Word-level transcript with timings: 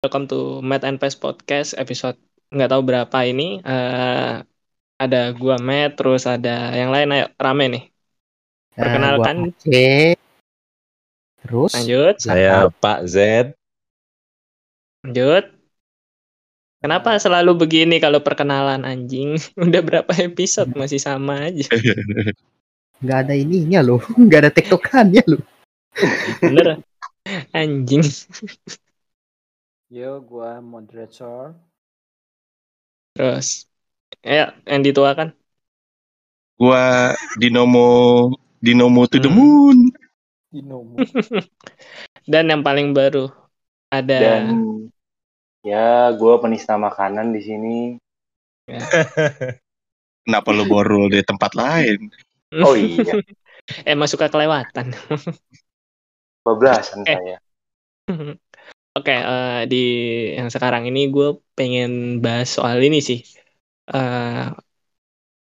welcome 0.00 0.24
to 0.24 0.64
Matt 0.64 0.80
and 0.88 0.96
Pace 0.96 1.16
Podcast 1.16 1.76
episode 1.76 2.16
nggak 2.48 2.72
tahu 2.72 2.82
berapa 2.88 3.18
ini. 3.28 3.60
Uh, 3.60 4.40
ada 4.96 5.32
gua 5.36 5.60
Matt, 5.60 6.00
terus 6.00 6.24
ada 6.24 6.72
yang 6.72 6.88
lain, 6.88 7.12
ayo 7.12 7.26
rame 7.36 7.64
nih. 7.68 7.84
Ya, 8.76 8.82
Perkenalkan. 8.88 9.36
gua 9.44 9.52
Aceh. 9.52 10.16
Terus 11.40 11.72
Lanjut, 11.76 12.14
Saya 12.20 12.68
Pak 12.68 13.00
Z. 13.08 13.16
lanjut. 15.04 15.44
Kenapa 16.80 17.20
selalu 17.20 17.60
begini 17.60 18.00
kalau 18.00 18.24
perkenalan 18.24 18.88
anjing? 18.88 19.36
Udah 19.68 19.84
berapa 19.84 20.12
episode 20.16 20.72
masih 20.80 21.00
sama 21.00 21.52
aja. 21.52 21.68
nggak 23.04 23.18
ada 23.28 23.34
ininya 23.36 23.84
loh, 23.84 24.00
nggak 24.24 24.48
ada 24.48 24.50
tektokannya 24.52 25.24
loh. 25.28 25.44
Bener. 26.40 26.80
Anjing. 27.52 28.00
Yo, 29.90 30.22
gua 30.22 30.62
moderator. 30.62 31.54
Terus 33.14 33.66
ya 34.22 34.54
yang 34.70 34.82
dituakan. 34.86 35.34
Gua 36.60 37.10
Dinomo 37.40 37.88
Dinomo 38.62 39.02
to 39.10 39.18
the 39.18 39.28
Hmm. 39.28 39.34
moon. 39.34 39.78
Dinomo. 40.52 40.96
Dan 42.30 42.44
yang 42.52 42.62
paling 42.62 42.94
baru 42.94 43.30
ada 43.90 44.14
dan 44.20 44.54
ya 45.66 46.10
gue 46.14 46.34
penista 46.42 46.74
makanan 46.78 47.32
di 47.34 47.40
sini 47.42 47.76
Kenapa 50.26 50.48
lu 50.54 50.64
borol 50.68 51.10
di 51.10 51.20
tempat 51.26 51.52
lain? 51.58 52.06
oh 52.66 52.74
iya 52.76 53.14
Emang 53.86 54.10
suka 54.10 54.26
kelewatan. 54.26 54.90
bablasan 56.44 57.06
Eh. 57.06 57.14
saya 57.14 57.36
Oke, 58.96 59.12
eh, 59.30 59.50
di 59.70 59.76
yang 60.38 60.48
sekarang 60.54 60.82
ini 60.88 61.00
gue 61.14 61.26
pengen 61.56 61.90
bahas 62.24 62.48
soal 62.56 62.78
ini 62.86 62.98
sih. 63.08 63.18
Eh, 63.94 64.42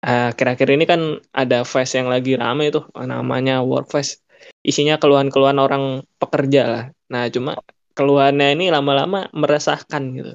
eh, 0.06 0.24
Akhir-akhir 0.32 0.68
ini 0.76 0.84
kan 0.92 1.02
ada 1.42 1.58
fest 1.72 1.92
yang 2.00 2.08
lagi 2.14 2.32
rame 2.42 2.64
tuh, 2.76 2.84
namanya 3.12 3.54
Workfest. 3.70 4.12
Isinya 4.70 4.96
keluhan-keluhan 5.02 5.60
orang 5.66 5.84
pekerja 6.22 6.62
lah. 6.74 6.84
Nah, 7.12 7.24
cuma 7.36 7.52
keluhannya 7.98 8.48
ini 8.56 8.66
lama-lama 8.76 9.18
meresahkan 9.42 10.04
gitu. 10.18 10.32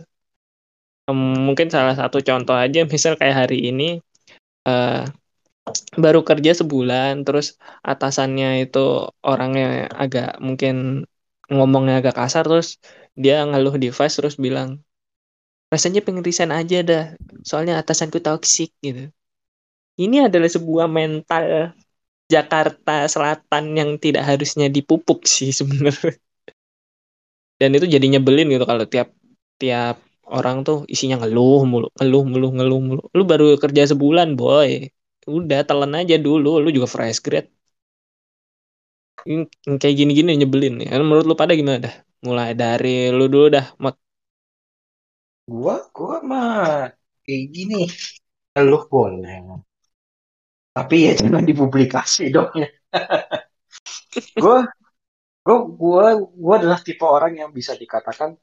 Em, 1.11 1.19
Mungkin 1.47 1.69
salah 1.75 1.95
satu 2.01 2.19
contoh 2.29 2.57
aja, 2.65 2.79
misal 2.95 3.13
kayak 3.21 3.37
hari 3.47 3.57
ini 3.71 3.85
eh, 4.69 5.03
baru 6.05 6.21
kerja 6.29 6.53
sebulan, 6.61 7.13
terus 7.27 7.47
atasannya 7.91 8.49
itu 8.65 8.79
orangnya 9.31 9.65
agak 10.03 10.27
mungkin 10.47 10.75
ngomongnya 11.53 11.95
agak 12.01 12.15
kasar 12.21 12.45
terus 12.49 12.69
dia 13.15 13.47
ngeluh 13.47 13.75
di 13.79 13.89
Vice 13.95 14.17
terus 14.19 14.37
bilang 14.37 14.83
rasanya 15.73 16.01
pengen 16.07 16.23
resign 16.23 16.55
aja 16.55 16.79
dah 16.87 17.05
soalnya 17.43 17.83
atasanku 17.83 18.23
toksik 18.23 18.71
gitu. 18.79 19.11
Ini 19.95 20.27
adalah 20.27 20.51
sebuah 20.51 20.87
mental 20.91 21.75
Jakarta 22.31 23.07
Selatan 23.07 23.65
yang 23.79 23.91
tidak 23.99 24.23
harusnya 24.27 24.67
dipupuk 24.71 25.27
sih 25.27 25.51
sebenarnya. 25.55 26.15
Dan 27.61 27.71
itu 27.79 27.87
jadi 27.95 28.07
nyebelin 28.19 28.51
gitu 28.55 28.67
kalau 28.67 28.85
tiap 28.91 29.09
tiap 29.63 29.97
orang 30.27 30.57
tuh 30.67 30.83
isinya 30.91 31.17
ngeluh 31.23 31.63
mulu 31.71 31.87
ngeluh 31.99 32.23
mulu 32.27 32.47
ngeluh 32.57 32.81
mulu. 32.87 33.03
Lu 33.17 33.23
baru 33.31 33.45
kerja 33.63 33.83
sebulan 33.91 34.35
boy. 34.39 34.71
Udah 35.31 35.63
telan 35.69 35.93
aja 35.99 36.15
dulu. 36.19 36.59
Lu 36.63 36.69
juga 36.75 36.87
fresh 36.91 37.19
grade 37.25 37.51
kayak 39.81 39.95
gini-gini 39.99 40.31
nyebelin 40.41 40.75
ya. 40.85 41.01
Menurut 41.01 41.25
lu 41.29 41.35
pada 41.39 41.53
gimana 41.59 41.79
dah 41.87 41.95
mulai 42.27 42.51
dari 42.63 42.89
lu 43.17 43.25
dulu 43.33 43.47
dah 43.57 43.67
Mot. 43.83 43.95
gua, 45.53 45.75
gua 45.97 46.15
mah 46.31 46.47
kayak 47.25 47.45
gini. 47.55 47.77
Lu 48.69 48.79
boleh. 48.91 49.39
Tapi 50.75 50.97
ya 51.07 51.13
jangan 51.21 51.43
dipublikasi 51.47 52.23
dong 52.35 52.51
ya. 52.63 52.69
gua, 54.43 54.59
gua, 55.47 55.59
gua, 55.81 56.05
gua 56.45 56.55
adalah 56.61 56.81
tipe 56.87 57.05
orang 57.07 57.33
yang 57.41 57.51
bisa 57.59 57.73
dikatakan 57.83 58.37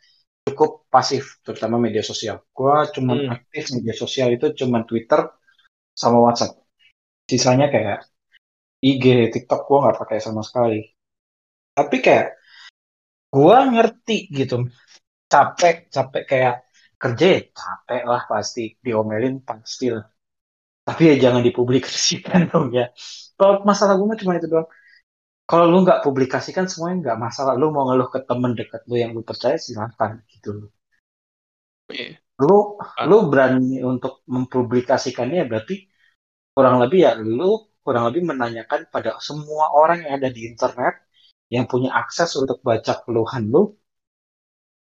cukup 0.48 0.72
pasif, 0.94 1.24
terutama 1.46 1.78
media 1.82 2.04
sosial. 2.06 2.38
Gua 2.58 2.88
cuman 2.96 3.18
Hmm. 3.22 3.34
aktif 3.36 3.64
media 3.78 3.96
sosial 3.96 4.30
itu 4.36 4.48
cuman 4.60 4.84
Twitter 4.90 5.22
sama 5.96 6.20
WhatsApp. 6.26 6.54
Sisanya 7.30 7.68
kayak 7.74 8.00
IG, 8.84 9.06
TikTok 9.34 9.62
gua 9.68 9.78
nggak 9.90 9.98
pakai 10.02 10.20
sama 10.24 10.42
sekali. 10.48 10.80
Tapi 11.78 11.98
kayak 12.04 12.28
gua 13.34 13.58
ngerti 13.74 14.14
gitu. 14.38 14.56
Capek, 15.32 15.76
capek 15.96 16.24
kayak 16.32 16.56
kerja 17.02 17.26
ya 17.34 17.40
capek 17.60 18.02
lah 18.12 18.22
pasti 18.32 18.62
diomelin 18.86 19.36
pasti 19.48 19.86
lah. 19.96 20.06
Tapi 20.88 21.02
ya 21.10 21.16
jangan 21.24 21.42
dipublikasikan 21.48 22.40
dong 22.52 22.68
ya. 22.80 22.86
Kalau 23.40 23.54
masalah 23.70 23.94
gue 23.98 24.08
mah 24.10 24.20
cuma 24.22 24.34
itu 24.38 24.48
doang. 24.54 24.70
Kalau 25.50 25.66
lu 25.72 25.78
nggak 25.86 26.00
publikasikan 26.06 26.66
semuanya 26.72 26.98
nggak 27.04 27.20
masalah. 27.26 27.54
Lu 27.62 27.66
mau 27.76 27.84
ngeluh 27.88 28.10
ke 28.14 28.20
temen 28.30 28.52
dekat 28.60 28.82
lu 28.90 28.96
yang 29.04 29.12
lu 29.18 29.22
percaya 29.30 29.58
silahkan 29.66 30.12
gitu. 30.32 30.50
Iya. 31.92 32.22
Lu 32.42 32.78
lu 33.10 33.18
berani 33.32 33.82
untuk 33.92 34.14
mempublikasikannya 34.36 35.42
berarti 35.50 35.74
kurang 36.56 36.76
lebih 36.84 37.00
ya 37.06 37.12
lu 37.18 37.50
kurang 37.86 38.04
lebih 38.10 38.24
menanyakan 38.32 38.82
pada 38.94 39.18
semua 39.28 39.66
orang 39.80 39.98
yang 40.06 40.14
ada 40.20 40.30
di 40.36 40.42
internet 40.52 40.94
yang 41.54 41.66
punya 41.72 41.90
akses 42.02 42.30
untuk 42.42 42.58
baca 42.68 42.94
keluhan 43.04 43.44
lu 43.54 43.62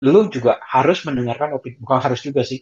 lu 0.04 0.20
juga 0.34 0.52
harus 0.74 0.98
mendengarkan 1.06 1.56
opini 1.56 1.76
bukan 1.82 1.98
harus 2.04 2.20
juga 2.26 2.42
sih 2.50 2.60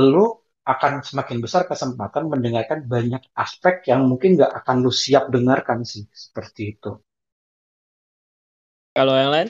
lu 0.00 0.24
akan 0.64 1.04
semakin 1.04 1.38
besar 1.44 1.62
kesempatan 1.68 2.24
mendengarkan 2.32 2.88
banyak 2.88 3.20
aspek 3.36 3.84
yang 3.90 4.00
mungkin 4.10 4.40
nggak 4.40 4.52
akan 4.64 4.76
lu 4.84 4.92
siap 5.02 5.28
dengarkan 5.34 5.84
sih 5.84 6.08
seperti 6.08 6.60
itu 6.72 6.90
kalau 8.96 9.14
yang 9.18 9.32
lain 9.34 9.48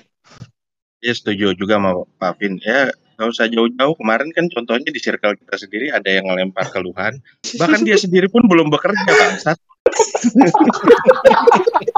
Ya 1.04 1.12
setuju 1.12 1.52
juga 1.52 1.76
sama 1.76 1.92
Pak 2.16 2.40
Vin. 2.40 2.56
Ya 2.64 2.88
nggak 3.20 3.28
usah 3.28 3.44
jauh-jauh. 3.52 3.92
Kemarin 4.00 4.32
kan 4.32 4.48
contohnya 4.48 4.88
di 4.88 4.96
circle 4.96 5.36
kita 5.36 5.60
sendiri 5.60 5.92
ada 5.92 6.08
yang 6.08 6.24
ngelempar 6.32 6.72
keluhan. 6.72 7.20
Bahkan 7.44 7.84
dia 7.84 8.00
sendiri 8.00 8.32
pun 8.32 8.48
belum 8.48 8.72
bekerja 8.72 9.04
bangsat. 9.04 9.60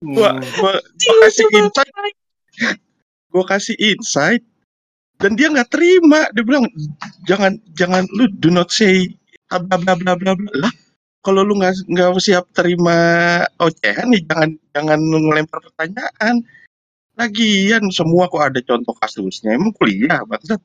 Gua, 0.00 0.30
gua, 0.40 0.72
gua 0.80 1.14
kasih 1.28 1.46
insight. 1.52 1.92
Gua 3.28 3.44
kasih 3.44 3.76
insight. 3.76 4.42
Dan 5.20 5.36
dia 5.36 5.52
nggak 5.52 5.68
terima. 5.68 6.32
Dia 6.32 6.40
bilang 6.40 6.64
jangan 7.28 7.60
jangan 7.76 8.08
lu 8.16 8.24
do 8.40 8.48
not 8.48 8.72
say 8.72 9.12
bla 9.52 9.76
bla 9.76 9.92
bla 9.92 10.16
bla 10.16 10.32
bla. 10.32 10.50
Lah 10.56 10.72
kalau 11.20 11.44
lu 11.44 11.60
nggak 11.60 11.84
nggak 11.92 12.16
siap 12.16 12.48
terima 12.56 12.96
ocehan 13.60 14.08
nih 14.08 14.24
jangan 14.24 14.50
jangan 14.72 14.96
lu 14.96 15.20
ngelempar 15.28 15.60
pertanyaan. 15.60 16.40
Lagian 17.20 17.84
semua 17.92 18.32
kok 18.32 18.40
ada 18.40 18.64
contoh 18.64 18.96
kasusnya. 18.96 19.52
Emang 19.52 19.76
kuliah 19.76 20.24
bangsat. 20.24 20.56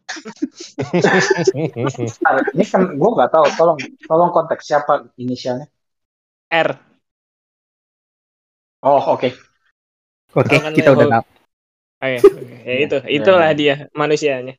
Nah, 2.24 2.40
ini 2.56 2.64
kan 2.64 2.96
gue 2.96 3.10
nggak 3.12 3.32
tahu 3.36 3.46
tolong 3.60 3.76
tolong 4.08 4.32
konteks 4.32 4.64
siapa 4.64 5.12
inisialnya 5.20 5.68
R 6.48 6.95
oh 8.86 9.02
oke. 9.14 9.30
Oke, 10.40 10.56
Tangan 10.56 10.74
kita 10.76 10.90
udah 10.96 11.08
dap- 11.12 11.30
oh, 12.04 12.10
ya, 12.16 12.22
oke. 12.38 12.54
Ya, 12.68 12.74
itu 12.86 12.96
itulah 13.18 13.50
dia 13.60 13.74
manusianya. 14.02 14.54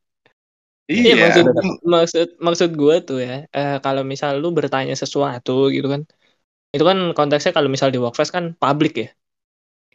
Iya, 1.07 1.13
Iya. 1.13 1.25
maksud 1.25 1.47
maksud 1.95 2.27
maksud 2.47 2.71
gue 2.81 2.95
tuh 3.07 3.19
ya 3.27 3.33
eh, 3.57 3.71
kalau 3.85 4.03
misal 4.13 4.31
lu 4.43 4.49
bertanya 4.59 4.95
sesuatu 5.03 5.53
gitu 5.75 5.87
kan 5.95 6.03
itu 6.75 6.85
kan 6.91 6.99
konteksnya 7.19 7.53
kalau 7.57 7.69
misal 7.75 7.91
di 7.95 7.99
workfest 8.05 8.33
kan 8.37 8.45
publik 8.63 8.93
ya. 9.03 9.07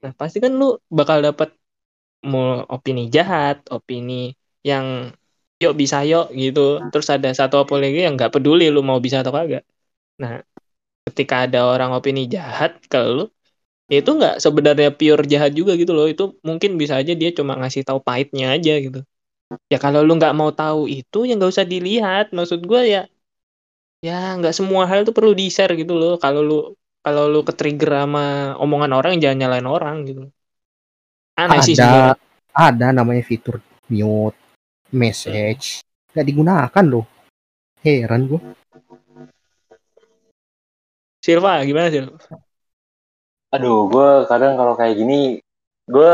Nah 0.04 0.12
pasti 0.22 0.38
kan 0.46 0.52
lu 0.62 0.66
bakal 1.00 1.18
dapat 1.28 1.50
mau 2.32 2.46
opini 2.76 3.02
jahat 3.16 3.56
opini 3.76 4.14
yang 4.70 4.86
yuk 5.64 5.74
bisa 5.82 5.98
yuk 6.12 6.26
gitu. 6.42 6.60
Terus 6.92 7.08
ada 7.16 7.30
satu 7.40 7.56
opini 7.64 7.82
lagi 7.86 8.00
yang 8.08 8.14
nggak 8.18 8.32
peduli 8.36 8.64
lu 8.76 8.80
mau 8.90 9.00
bisa 9.06 9.18
atau 9.24 9.34
kagak. 9.38 9.64
Nah 10.22 10.34
ketika 11.08 11.36
ada 11.46 11.60
orang 11.74 11.92
opini 11.98 12.22
jahat 12.36 12.72
ke 12.92 12.98
lu 13.16 13.22
itu 13.92 14.12
nggak 14.16 14.40
sebenarnya 14.40 14.90
pure 14.96 15.28
jahat 15.28 15.52
juga 15.52 15.76
gitu 15.76 15.92
loh. 15.92 16.08
Itu 16.08 16.40
mungkin 16.48 16.80
bisa 16.80 16.96
aja 16.96 17.12
dia 17.12 17.36
cuma 17.36 17.60
ngasih 17.60 17.84
tahu 17.84 18.00
pahitnya 18.00 18.56
aja 18.56 18.80
gitu. 18.80 19.04
Ya 19.68 19.76
kalau 19.84 20.00
lu 20.00 20.16
nggak 20.16 20.32
mau 20.32 20.56
tahu 20.56 20.88
itu 20.88 21.28
ya 21.28 21.36
nggak 21.36 21.52
usah 21.52 21.68
dilihat. 21.68 22.32
Maksud 22.32 22.64
gue 22.64 22.82
ya 22.88 23.02
ya 24.00 24.40
nggak 24.40 24.56
semua 24.56 24.88
hal 24.88 25.04
tuh 25.04 25.12
perlu 25.12 25.36
di 25.36 25.52
share 25.52 25.76
gitu 25.76 26.00
loh. 26.00 26.16
Kalau 26.16 26.40
lu 26.40 26.58
kalau 27.04 27.28
lu 27.28 27.44
ke 27.44 27.52
trigger 27.52 28.08
sama 28.08 28.56
omongan 28.64 28.96
orang 28.96 29.20
jangan 29.20 29.38
nyalain 29.44 29.68
orang 29.68 30.08
gitu. 30.08 30.24
Aneh 31.36 31.60
sih 31.60 31.76
sebenarnya. 31.76 32.16
ada 32.56 32.72
ada 32.72 32.88
namanya 32.96 33.28
fitur 33.28 33.60
mute 33.92 34.40
message. 34.96 35.84
Nggak 36.16 36.26
digunakan 36.32 36.86
loh. 36.88 37.06
Heran 37.82 38.30
gue 38.30 38.42
Silva 41.22 41.66
gimana 41.66 41.90
Silva 41.90 42.18
aduh 43.52 43.92
gue 43.92 44.10
kadang 44.32 44.56
kalau 44.56 44.74
kayak 44.80 44.96
gini 44.96 45.44
gue 45.92 46.14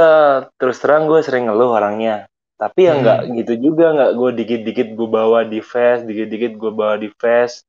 terus 0.58 0.82
terang 0.82 1.06
gue 1.06 1.22
sering 1.22 1.46
ngeluh 1.46 1.70
orangnya. 1.78 2.26
Tapi 2.58 2.90
ya 2.90 2.98
Hmm. 2.98 3.02
nggak 3.06 3.20
gitu 3.38 3.54
juga 3.70 3.86
nggak 3.94 4.12
gue 4.18 4.30
dikit-dikit 4.42 4.88
gue 4.98 5.10
bawa 5.10 5.46
di 5.46 5.62
fest 5.62 6.10
dikit-dikit 6.10 6.58
gue 6.58 6.72
bawa 6.74 6.98
di 6.98 7.14
fest 7.14 7.62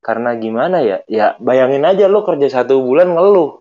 karena 0.00 0.32
gimana 0.40 0.80
ya? 0.80 1.04
Ya 1.04 1.36
bayangin 1.36 1.84
aja 1.84 2.08
lo 2.08 2.24
kerja 2.24 2.48
satu 2.48 2.80
bulan 2.80 3.12
ngeluh. 3.12 3.60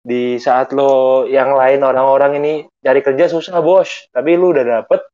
Di 0.00 0.40
saat 0.40 0.72
lo 0.72 1.24
yang 1.28 1.52
lain 1.52 1.84
orang-orang 1.84 2.40
ini 2.40 2.52
cari 2.80 3.04
kerja 3.04 3.28
susah 3.28 3.60
bos. 3.60 4.08
Tapi 4.08 4.40
lu 4.40 4.56
udah 4.56 4.64
dapet 4.64 5.04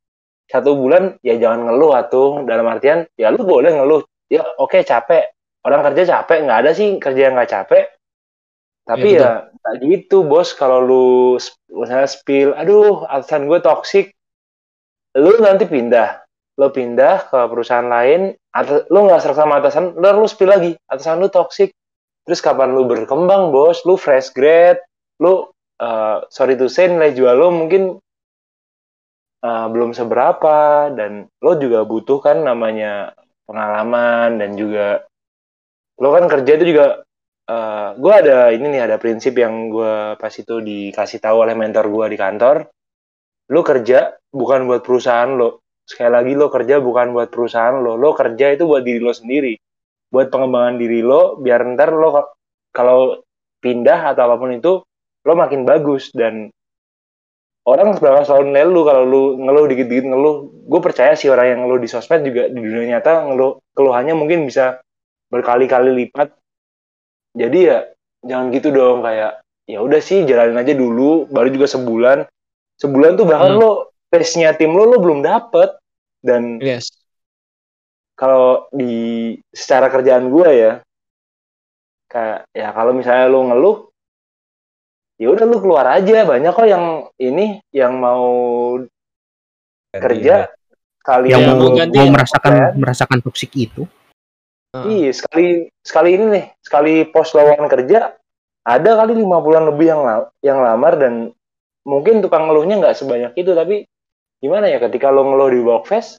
satu 0.47 0.79
bulan 0.79 1.19
ya 1.27 1.35
jangan 1.43 1.67
ngeluh 1.67 1.91
atuh 1.99 2.47
dalam 2.47 2.71
artian 2.71 3.03
ya 3.19 3.35
lu 3.35 3.43
boleh 3.43 3.75
ngeluh. 3.75 4.07
Ya 4.31 4.47
oke 4.63 4.87
capek. 4.87 5.35
Orang 5.67 5.83
kerja 5.91 6.23
capek 6.23 6.47
nggak 6.47 6.59
ada 6.63 6.71
sih 6.71 7.03
kerja 7.03 7.21
yang 7.27 7.35
nggak 7.35 7.51
capek 7.51 7.83
tapi 8.85 9.17
Iya, 9.17 9.21
ya 9.21 9.33
nggak 9.65 9.77
gitu 9.81 10.29
bos. 10.29 10.53
Kalau 10.53 10.85
lu 10.85 11.07
misalnya 11.73 12.09
spill 12.09 12.53
aduh 12.53 13.09
atasan 13.09 13.49
gue 13.49 13.59
toksik 13.65 14.13
lu 15.17 15.41
nanti 15.41 15.65
pindah. 15.65 16.21
Lu 16.61 16.69
pindah 16.71 17.33
ke 17.33 17.41
perusahaan 17.49 17.89
lain 17.89 18.37
atau 18.53 18.85
lu 18.93 19.09
nggak 19.09 19.21
serak 19.25 19.41
sama 19.41 19.59
atasan 19.59 19.97
lu 19.97 20.05
lu 20.21 20.29
spill 20.29 20.53
lagi. 20.53 20.77
Atasan 20.87 21.25
lu 21.25 21.33
toksik 21.33 21.73
terus 22.29 22.45
kapan 22.45 22.77
lu 22.77 22.85
berkembang 22.85 23.49
bos? 23.49 23.81
Lu 23.89 23.97
fresh 23.97 24.37
grade 24.37 24.85
lu 25.25 25.49
eh, 25.81 26.19
sorry 26.29 26.61
to 26.61 26.69
say 26.69 26.85
nilai 26.87 27.17
jual 27.17 27.33
lu 27.33 27.49
mungkin 27.49 27.97
eh, 29.41 29.67
belum 29.73 29.97
seberapa. 29.97 30.93
Dan 30.93 31.25
lo 31.41 31.57
juga 31.57 31.89
butuh 31.89 32.21
kan 32.21 32.45
namanya 32.45 33.17
pengalaman 33.49 34.41
dan 34.41 34.57
juga 34.61 35.09
lo 36.01 36.13
kan 36.13 36.29
kerja 36.29 36.53
itu 36.61 36.75
juga 36.77 37.05
eh 37.45 37.89
gue 38.01 38.13
ada 38.13 38.49
ini 38.57 38.67
nih 38.73 38.83
ada 38.89 38.97
prinsip 38.97 39.37
yang 39.37 39.69
gue 39.69 40.17
pas 40.17 40.33
itu 40.33 40.55
dikasih 40.65 41.21
tahu 41.21 41.37
oleh 41.45 41.55
mentor 41.57 41.85
gue 41.93 42.07
di 42.13 42.19
kantor. 42.19 42.57
Lo 43.53 43.61
kerja 43.61 44.17
bukan 44.33 44.65
buat 44.69 44.83
perusahaan 44.87 45.29
lo. 45.29 45.61
Sekali 45.85 46.11
lagi 46.17 46.33
lo 46.33 46.49
kerja 46.49 46.81
bukan 46.81 47.13
buat 47.13 47.29
perusahaan 47.29 47.77
lo. 47.85 48.01
Lo 48.01 48.17
kerja 48.17 48.57
itu 48.57 48.65
buat 48.65 48.83
diri 48.85 49.01
lo 49.05 49.13
sendiri. 49.13 49.55
Buat 50.09 50.33
pengembangan 50.33 50.81
diri 50.81 51.01
lo 51.05 51.37
biar 51.37 51.61
ntar 51.77 51.93
lo 51.93 52.09
ka- 52.17 52.33
kalau 52.73 53.21
pindah 53.61 54.13
atau 54.13 54.23
apa 54.29 54.37
pun 54.41 54.51
itu 54.57 54.73
lo 55.27 55.33
makin 55.37 55.69
bagus. 55.69 56.09
Dan 56.17 56.49
orang 57.65 57.97
bakal 57.97 58.23
selalu 58.29 58.45
nilai 58.53 58.67
lu 58.69 58.81
kalau 58.85 59.03
lu 59.09 59.23
ngeluh 59.41 59.65
dikit-dikit 59.73 60.05
ngeluh 60.09 60.35
gue 60.69 60.81
percaya 60.85 61.13
sih 61.17 61.29
orang 61.33 61.47
yang 61.57 61.61
ngeluh 61.65 61.81
di 61.81 61.89
sosmed 61.89 62.21
juga 62.25 62.49
di 62.53 62.61
dunia 62.61 62.97
nyata 62.97 63.25
ngeluh 63.29 63.61
keluhannya 63.73 64.15
mungkin 64.17 64.45
bisa 64.45 64.81
berkali-kali 65.33 65.91
lipat 66.05 66.29
jadi 67.35 67.59
ya 67.61 67.79
jangan 68.23 68.47
gitu 68.51 68.71
dong 68.71 69.03
kayak 69.03 69.43
ya 69.67 69.79
udah 69.81 70.01
sih 70.01 70.23
jalanin 70.25 70.57
aja 70.57 70.73
dulu 70.73 71.27
baru 71.29 71.51
juga 71.51 71.67
sebulan 71.67 72.19
sebulan 72.79 73.11
tuh 73.15 73.27
bahkan 73.27 73.53
Hmm. 73.55 73.61
lo 73.61 73.71
pace-nya 74.09 74.55
tim 74.55 74.71
lo 74.71 74.87
lo 74.87 74.97
belum 75.03 75.21
dapet 75.21 75.75
dan 76.23 76.63
Yes. 76.63 76.89
kalau 78.15 78.71
di 78.71 79.35
secara 79.51 79.91
kerjaan 79.91 80.31
gue 80.31 80.49
ya 80.49 80.73
kayak 82.07 82.47
ya 82.55 82.69
kalau 82.71 82.95
misalnya 82.95 83.27
lu 83.27 83.41
ngeluh 83.51 83.77
ya 85.19 85.31
udah 85.31 85.47
lu 85.47 85.59
keluar 85.59 85.87
aja 85.91 86.23
banyak 86.23 86.53
kok 86.55 86.69
yang 86.71 86.85
ini 87.19 87.59
yang 87.75 87.99
mau 87.99 88.27
kerja 89.91 90.51
kali 91.01 91.31
yang 91.31 91.43
Iya, 91.43 91.49
mau, 91.55 91.59
mau 91.59 91.71
ganti 91.75 91.97
mau 91.99 92.07
ya. 92.07 92.13
merasakan 92.15 92.53
Kan? 92.53 92.73
merasakan 92.79 93.19
toksik 93.23 93.53
itu 93.55 93.83
Iya, 94.75 95.11
sekali 95.15 95.71
sekali 95.87 96.09
ini 96.19 96.25
nih, 96.35 96.45
sekali 96.59 97.07
pos 97.07 97.31
lowongan 97.31 97.71
kerja 97.71 98.19
ada 98.67 98.91
kali 98.99 99.15
lima 99.15 99.39
bulan 99.39 99.71
lebih 99.71 99.87
yang 99.87 100.03
yang 100.43 100.59
lamar 100.59 100.99
dan 100.99 101.31
mungkin 101.87 102.25
tukang 102.25 102.49
ngeluhnya 102.51 102.81
nggak 102.81 102.97
sebanyak 102.97 103.33
itu 103.39 103.53
tapi 103.55 103.85
gimana 104.43 104.67
ya 104.73 104.81
ketika 104.83 105.13
lo 105.13 105.23
ngeluh 105.31 105.53
di 105.53 105.61
Workfest 105.63 106.17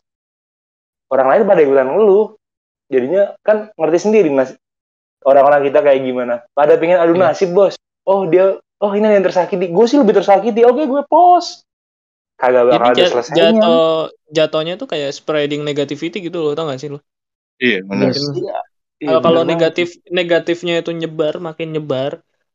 orang 1.12 1.28
lain 1.36 1.44
pada 1.50 1.62
ikutan 1.62 1.90
ngeluh. 1.92 2.38
Jadinya 2.86 3.34
kan 3.42 3.74
ngerti 3.74 3.98
sendiri 3.98 4.30
nas 4.30 4.54
orang-orang 5.26 5.66
kita 5.66 5.82
kayak 5.82 6.06
gimana. 6.06 6.46
Pada 6.54 6.78
pengen 6.78 7.02
adu 7.02 7.18
Iya. 7.18 7.34
nasib 7.34 7.50
bos. 7.58 7.74
Oh 8.06 8.30
dia 8.30 8.62
oh 8.62 8.92
ini 8.94 9.10
yang 9.10 9.26
tersakiti. 9.26 9.74
Gue 9.74 9.90
sih 9.90 9.98
lebih 9.98 10.14
tersakiti. 10.22 10.62
Oke 10.62 10.86
gue 10.86 11.02
pos. 11.10 11.66
Kagak 12.38 12.70
bakal 12.70 12.94
Jadi 12.94 13.02
ada 13.02 13.10
selesainya. 13.10 13.42
jatuh 13.42 13.86
jatuhnya 14.30 14.74
tuh 14.78 14.86
kayak 14.86 15.10
spreading 15.18 15.66
negativity 15.66 16.20
gitu 16.22 16.46
loh, 16.46 16.54
tau 16.54 16.68
gak 16.70 16.78
sih 16.78 16.92
lo? 16.94 17.02
Iya, 17.64 17.76
benar. 17.90 18.12
Mungkin 18.12 18.24
Iya, 18.40 18.54
iya, 19.04 19.14
kalau 19.26 19.42
negatif 19.52 19.88
negatifnya 20.18 20.74
itu 20.82 20.92
nyebar 21.02 21.34
makin 21.48 21.68
nyebar 21.76 22.12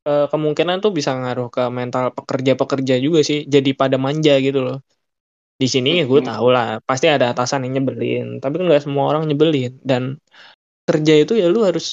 eh, 0.09 0.25
kemungkinan 0.33 0.77
tuh 0.85 0.91
bisa 0.99 1.11
ngaruh 1.21 1.49
ke 1.55 1.63
mental 1.79 2.05
pekerja-pekerja 2.19 2.95
juga 3.05 3.21
sih 3.29 3.39
jadi 3.55 3.71
pada 3.81 3.97
manja 4.05 4.33
gitu 4.47 4.59
loh. 4.67 4.77
Di 5.63 5.67
sini 5.75 5.89
ya 6.01 6.05
gue 6.13 6.21
Hmm. 6.23 6.29
tahu 6.31 6.47
lah 6.57 6.67
pasti 6.89 7.07
ada 7.15 7.27
atasan 7.33 7.61
yang 7.67 7.73
nyebelin 7.81 8.27
tapi 8.43 8.55
kan 8.59 8.65
nggak 8.69 8.85
semua 8.87 9.05
orang 9.11 9.23
nyebelin. 9.31 9.73
Dan 9.91 10.03
kerja 10.89 11.13
itu 11.23 11.33
ya 11.41 11.47
lu 11.55 11.61
harus 11.69 11.87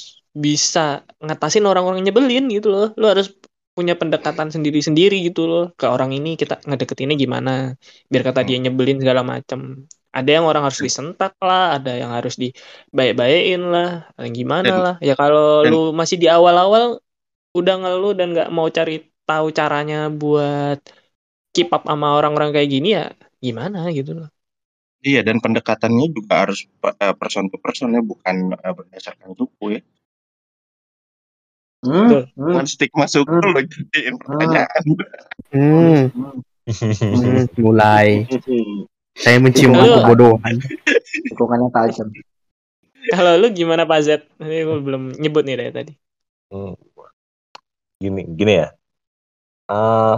bisa 0.46 0.80
ngatasin 1.26 1.64
orang-orang 1.70 1.98
yang 2.02 2.08
nyebelin 2.14 2.44
gitu 2.56 2.68
loh. 2.76 2.86
Lu 3.00 3.06
harus 3.12 3.28
punya 3.78 3.94
pendekatan 4.02 4.50
sendiri-sendiri 4.56 5.16
gitu 5.28 5.42
loh. 5.52 5.64
Ke 5.80 5.86
orang 5.96 6.12
ini 6.18 6.30
kita 6.42 6.54
ngedeketinnya 6.70 7.16
gimana 7.24 7.52
biar 8.12 8.24
kata 8.28 8.42
dia 8.48 8.58
nyebelin 8.64 8.98
segala 9.02 9.22
macem 9.34 9.60
ada 10.18 10.30
yang 10.36 10.46
orang 10.50 10.64
harus 10.68 10.82
disentak 10.88 11.32
lah 11.48 11.64
ada 11.78 11.92
yang 12.02 12.12
harus 12.18 12.34
dibaik-baikin 12.44 13.62
lah 13.74 13.90
gimana 14.38 14.66
Dan- 14.72 14.82
lah 14.86 14.96
ya 15.08 15.14
kalau 15.22 15.64
dan- 15.64 15.72
lu 15.74 15.80
masih 16.00 16.18
di 16.24 16.28
awal-awal 16.38 16.84
udah 17.60 17.76
ngeluh 17.82 18.14
dan 18.20 18.28
nggak 18.34 18.50
mau 18.58 18.68
cari 18.78 18.94
tahu 19.30 19.48
caranya 19.60 19.98
buat 20.22 20.80
keep 21.54 21.70
up 21.76 21.84
sama 21.90 22.08
orang-orang 22.18 22.50
kayak 22.56 22.70
gini 22.76 22.90
ya 22.98 23.06
gimana 23.46 23.80
gitu 23.98 24.12
loh 24.20 24.30
Iya, 25.08 25.22
dan 25.22 25.38
pendekatannya 25.40 26.10
juga 26.10 26.34
harus 26.44 26.66
eh, 27.06 27.16
person 27.16 27.48
to 27.54 27.58
person 27.62 27.94
ya, 27.94 28.02
bukan 28.02 28.36
eh, 28.58 28.74
berdasarkan 28.74 29.30
suku 29.38 29.66
ya. 29.78 29.82
Hmm, 31.86 32.26
hmm, 32.34 32.66
stigma 32.66 33.06
suku 33.06 33.30
Hmm. 33.30 33.54
lo 33.54 33.62
jadiin 33.62 34.16
pertanyaan. 34.18 34.84
hmm, 35.54 36.10
hmm. 36.12 36.42
hmm, 36.68 37.46
mulai 37.62 38.26
Hmm. 38.26 38.90
Saya 39.18 39.38
mencium 39.38 39.74
Lu- 39.74 39.98
kebodohan 39.98 40.56
Tikungannya 41.26 41.70
tajam. 41.76 42.08
kalau 43.08 43.34
lu 43.36 43.48
gimana 43.50 43.84
Pak 43.84 44.00
Z 44.00 44.10
ini 44.38 44.62
gue 44.62 44.78
belum 44.80 45.04
nyebut 45.16 45.44
nih 45.44 45.58
dari 45.58 45.72
tadi 45.74 45.94
Hmm. 46.48 46.80
Gini, 47.98 48.24
gini 48.30 48.54
ya. 48.56 48.72
eh 49.68 50.18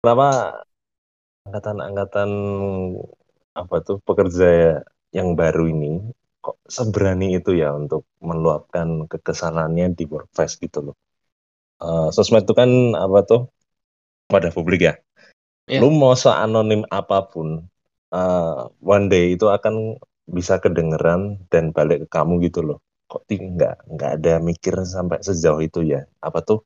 kenapa 0.00 0.58
angkatan-angkatan 1.44 2.30
apa 3.54 3.74
tuh 3.80 4.02
pekerja 4.02 4.46
ya 4.48 4.72
yang 5.12 5.32
baru 5.32 5.66
ini 5.66 6.02
kok 6.38 6.58
seberani 6.66 7.34
itu 7.34 7.54
ya 7.54 7.70
untuk 7.70 8.10
meluapkan 8.18 9.06
kekesalannya 9.06 9.94
di 9.94 10.02
workplace 10.06 10.56
gitu 10.56 10.90
loh. 10.90 10.96
Eh, 11.78 12.08
sosmed 12.10 12.42
itu 12.42 12.54
kan 12.54 12.70
apa 12.94 13.18
tuh 13.22 13.40
wadah 14.26 14.50
publik 14.50 14.82
ya. 14.82 14.94
Iya. 15.66 15.78
Lu 15.78 15.94
mau 15.94 16.14
seanonim 16.14 16.82
apa 16.88 17.22
pun, 17.22 17.70
eh, 18.14 18.58
one 18.94 19.04
day 19.12 19.24
itu 19.36 19.46
akan 19.56 19.74
bisa 20.36 20.54
kedengeran 20.64 21.20
dan 21.52 21.64
balik 21.76 21.98
ke 22.04 22.08
kamu 22.16 22.34
gitu 22.46 22.60
loh. 22.68 22.78
Kok 23.10 23.22
ti- 23.28 23.40
nggak 23.94 24.10
ada 24.20 24.32
mikir 24.48 24.74
sampai 24.84 25.18
sejauh 25.28 25.60
itu 25.64 25.80
ya? 25.92 26.00
Apa 26.26 26.40
tuh? 26.48 26.60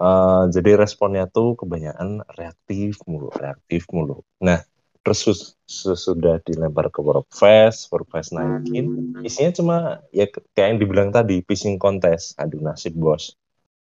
eh, 0.00 0.42
jadi 0.54 0.70
responnya 0.82 1.24
tuh 1.36 1.48
kebanyakan 1.60 2.10
reaktif 2.38 2.92
mulu, 3.10 3.28
reaktif 3.42 3.82
mulu. 3.96 4.14
Nah, 4.46 4.60
terus 5.02 5.20
sesudah 5.68 6.34
dilempar 6.46 6.86
ke 6.94 7.00
Workfest, 7.08 7.78
Workfest 7.92 8.30
naikin, 8.36 8.86
isinya 9.26 9.50
cuma 9.58 9.76
ya 10.18 10.26
kayak 10.54 10.68
yang 10.76 10.78
dibilang 10.82 11.10
tadi, 11.16 11.42
fishing 11.48 11.76
contest, 11.84 12.36
adu 12.42 12.58
nasib 12.66 12.94
bos. 12.98 13.24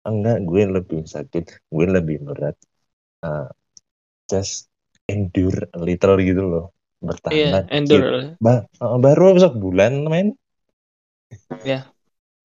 Enggak, 0.08 0.38
gue 0.50 0.63
lebih 0.77 1.01
sakit, 1.10 1.46
gue 1.74 1.86
lebih 1.98 2.18
berat. 2.27 2.56
Eh, 3.25 3.50
just 4.32 4.70
endure 5.14 5.60
little 5.88 6.18
gitu 6.30 6.42
loh, 6.52 6.66
bertahan 7.08 7.38
iya 7.38 7.48
dikit. 7.70 7.74
endure 7.78 8.38
Ba- 8.46 8.66
baru 9.06 9.26
sebulan 9.44 9.94
men. 10.12 10.28
Iya. 11.66 11.96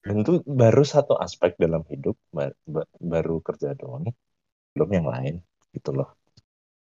Dan 0.05 0.17
itu 0.25 0.33
baru 0.61 0.83
satu 0.95 1.14
aspek 1.26 1.50
dalam 1.62 1.83
hidup, 1.93 2.17
ba- 2.37 2.57
ba- 2.75 2.88
baru 3.12 3.37
kerja 3.49 3.69
doang, 3.81 4.05
belum 4.75 4.90
yang 4.99 5.07
lain 5.14 5.35
gitu 5.76 5.90
loh. 5.99 6.09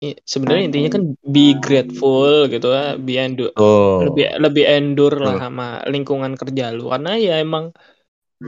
Iya, 0.04 0.12
sebenarnya 0.32 0.64
intinya 0.68 0.90
kan 0.96 1.02
be 1.32 1.40
grateful 1.64 2.30
gitu 2.52 2.66
ya 2.76 2.82
be 3.06 3.12
endure 3.16 3.52
Oh, 3.56 4.04
lebih 4.04 4.24
lebih 4.44 4.64
endure 4.76 5.16
lah 5.24 5.36
sama 5.44 5.64
lingkungan 5.92 6.32
kerja 6.40 6.64
lu 6.76 6.92
karena 6.92 7.10
ya 7.26 7.32
emang 7.44 7.64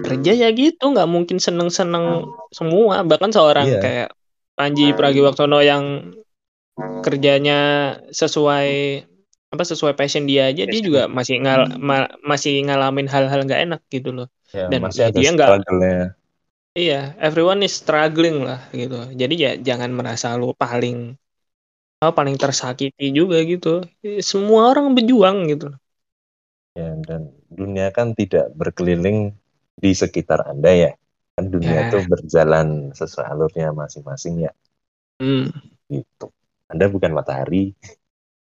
kerja 0.07 0.33
ya 0.43 0.49
gitu 0.61 0.85
nggak 0.93 1.09
mungkin 1.15 1.39
seneng-seneng 1.47 2.05
semua 2.59 2.97
bahkan 3.11 3.31
seorang 3.37 3.67
Iya. 3.69 3.81
kayak 3.85 4.09
Panji 4.59 4.83
Pragiwaksono 4.99 5.59
yang 5.71 5.85
kerjanya 7.05 7.55
sesuai 8.21 8.67
apa 9.49 9.65
sesuai 9.65 9.95
passion 9.97 10.25
dia 10.29 10.53
aja 10.53 10.63
dia 10.69 10.81
juga 10.85 11.03
masih 11.09 11.41
ngal 11.41 11.61
ma- 11.81 12.13
masih 12.21 12.53
ngalamin 12.69 13.09
hal-hal 13.09 13.41
nggak 13.49 13.61
enak 13.65 13.81
gitu 13.89 14.09
loh 14.13 14.27
ya, 14.53 14.69
dan 14.71 14.79
masih 14.85 15.01
ya 15.01 15.09
dia 15.17 15.29
nggak- 15.33 15.51
struggle-nya. 15.51 16.13
iya 16.79 16.97
everyone 17.27 17.61
is 17.67 17.75
struggling 17.81 18.37
lah 18.49 18.61
gitu 18.81 18.95
jadi 19.21 19.35
ya 19.45 19.51
jangan 19.69 19.91
merasa 19.99 20.27
lu 20.41 20.49
paling 20.63 20.97
oh, 22.05 22.13
paling 22.19 22.37
tersakiti 22.43 23.05
juga 23.19 23.37
gitu. 23.53 23.69
Semua 24.31 24.61
orang 24.71 24.87
berjuang 24.97 25.37
gitu. 25.53 25.67
Ya, 26.79 26.89
dan 27.09 27.23
dunia 27.59 27.87
kan 27.97 28.09
tidak 28.21 28.45
berkeliling 28.61 29.19
di 29.83 29.91
sekitar 30.03 30.41
Anda 30.53 30.71
ya. 30.85 30.91
Kan 31.35 31.45
dunia 31.55 31.79
Ya. 31.83 31.89
itu 31.91 31.99
berjalan 32.13 32.69
sesuai 32.99 33.27
alurnya 33.33 33.69
masing-masing 33.81 34.35
ya. 34.47 34.53
Hmm. 35.21 35.51
Gitu. 35.91 36.27
Anda 36.69 36.87
bukan 36.93 37.13
matahari. 37.17 37.73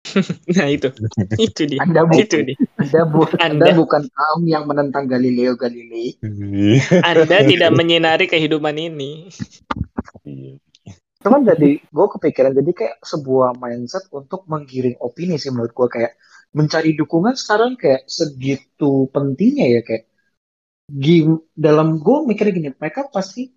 Nah 0.55 0.69
itu, 0.69 0.89
itu 1.45 1.61
dia, 1.65 1.79
Anda 1.83 2.01
bu- 2.07 2.21
itu 2.21 2.37
dia. 2.45 2.57
Anda, 2.79 3.01
bu- 3.09 3.27
Anda- 3.35 3.45
Anda 3.45 3.71
bukan 3.75 4.03
kaum 4.07 4.41
yang 4.47 4.63
menentang 4.69 5.05
Galileo 5.09 5.57
Galilei. 5.57 6.15
Anda 7.03 7.37
tidak 7.43 7.71
menyinari 7.73 8.25
kehidupan 8.29 8.75
ini. 8.77 9.27
Iya. 10.23 10.61
Cuman 11.25 11.41
jadi 11.41 11.81
gue 11.81 12.07
kepikiran 12.13 12.53
jadi 12.53 12.71
kayak 12.71 12.95
sebuah 13.01 13.57
mindset 13.57 14.05
untuk 14.13 14.45
menggiring 14.45 14.93
opini 15.01 15.41
sih 15.41 15.49
menurut 15.49 15.73
gue 15.73 15.87
kayak 15.89 16.13
mencari 16.53 16.93
dukungan 16.93 17.33
sekarang 17.33 17.73
kayak 17.81 18.05
segitu 18.05 19.09
pentingnya 19.09 19.65
ya 19.73 19.81
kayak 19.81 20.05
gim 21.03 21.41
dalam 21.57 21.97
gue 21.97 22.17
mikirnya 22.29 22.53
gini 22.53 22.69
mereka 22.77 23.09
pasti 23.09 23.49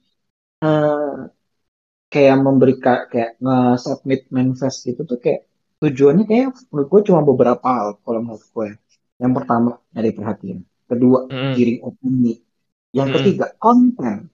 eh, 0.65 1.17
kayak 2.09 2.37
memberikan 2.41 3.05
kayak 3.13 3.37
nge-submit 3.41 4.29
manifest 4.33 4.89
gitu 4.89 5.05
tuh 5.05 5.21
kayak 5.21 5.45
tujuannya 5.79 6.25
kayak 6.25 6.57
menurut 6.73 6.89
gue 6.89 7.01
cuma 7.13 7.21
beberapa 7.23 7.69
hal 7.69 7.89
kalau 8.03 8.21
menurut 8.25 8.45
gue 8.45 8.69
yang 9.21 9.33
pertama 9.37 9.79
dari 9.93 10.11
perhatian 10.17 10.65
kedua 10.89 11.29
Mm. 11.29 11.53
giring 11.55 11.81
opini 11.85 12.35
yang 12.97 13.13
Mm. 13.13 13.15
ketiga 13.21 13.47
konten 13.61 14.33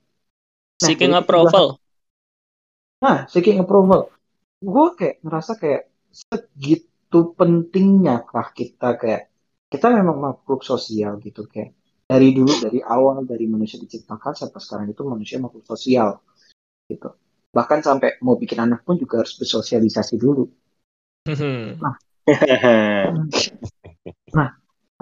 Nah, 0.74 0.90
Seeking 0.90 1.14
approval. 1.14 1.78
Nah, 3.00 3.30
seeking 3.30 3.62
approval. 3.62 4.10
Gue 4.58 4.86
kayak 4.98 5.22
ngerasa 5.22 5.52
kayak 5.56 5.86
segitu 6.10 7.20
pentingnya 7.38 8.26
kah 8.26 8.50
kita 8.50 8.98
kayak 8.98 9.30
kita 9.70 9.86
memang 9.94 10.18
makhluk 10.18 10.66
sosial 10.66 11.18
gitu 11.22 11.46
kayak 11.46 11.72
dari 12.10 12.34
dulu 12.36 12.52
dari 12.58 12.82
awal 12.84 13.22
dari 13.24 13.46
manusia 13.48 13.78
diciptakan 13.80 14.34
sampai 14.34 14.60
sekarang 14.60 14.86
itu 14.92 15.02
manusia 15.06 15.38
makhluk 15.40 15.64
sosial 15.64 16.20
gitu. 16.90 17.14
Bahkan 17.56 17.80
sampai 17.86 18.18
mau 18.26 18.34
bikin 18.34 18.58
anak 18.58 18.82
pun 18.82 18.98
juga 18.98 19.22
harus 19.22 19.38
bersosialisasi 19.38 20.14
dulu. 20.18 20.44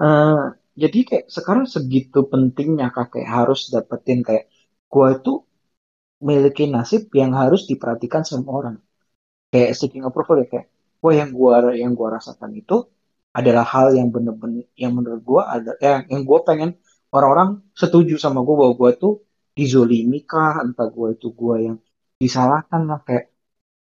Eh, 0.03 0.43
jadi 0.73 0.99
kayak 1.09 1.25
sekarang 1.29 1.65
segitu 1.69 2.19
pentingnya 2.31 2.93
kah 2.95 3.09
kayak 3.11 3.29
harus 3.29 3.69
dapetin 3.73 4.21
kayak 4.27 4.49
gue 4.89 5.07
itu 5.17 5.33
memiliki 6.23 6.63
nasib 6.71 7.11
yang 7.11 7.35
harus 7.35 7.67
diperhatikan 7.67 8.23
semua 8.23 8.53
orang. 8.63 8.75
Kayak 9.51 9.75
seeking 9.77 10.07
approval 10.07 10.41
ya 10.41 10.47
kayak, 10.49 10.67
wah 11.03 11.13
yang 11.13 11.29
gua 11.35 11.75
yang 11.75 11.91
gua 11.93 12.17
rasakan 12.17 12.51
itu 12.57 12.89
adalah 13.35 13.65
hal 13.67 13.93
yang 13.93 14.07
bener-bener 14.09 14.65
yang 14.73 14.95
menurut 14.97 15.21
gua 15.21 15.41
ada 15.51 15.71
yang 15.83 16.01
yang 16.09 16.23
gua 16.25 16.39
pengen 16.47 16.79
orang-orang 17.13 17.61
setuju 17.77 18.15
sama 18.17 18.39
gua 18.41 18.55
bahwa 18.65 18.73
gua 18.79 18.91
tuh 18.97 19.13
dizolimi 19.53 20.25
kah, 20.25 20.63
entah 20.65 20.89
gua 20.89 21.13
itu 21.13 21.29
gua 21.35 21.55
yang 21.61 21.77
disalahkan 22.23 22.81
lah 22.89 22.99
kayak 23.07 23.25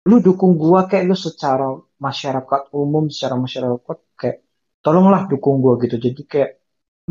lu 0.08 0.16
dukung 0.26 0.52
gua 0.62 0.80
kayak 0.90 1.04
lu 1.10 1.16
secara 1.28 1.66
masyarakat 2.06 2.60
umum 2.80 3.04
secara 3.14 3.36
masyarakat 3.44 3.98
kayak 4.20 4.38
tolonglah 4.84 5.22
dukung 5.32 5.56
gua 5.64 5.74
gitu. 5.84 5.96
Jadi 6.06 6.22
kayak 6.32 6.50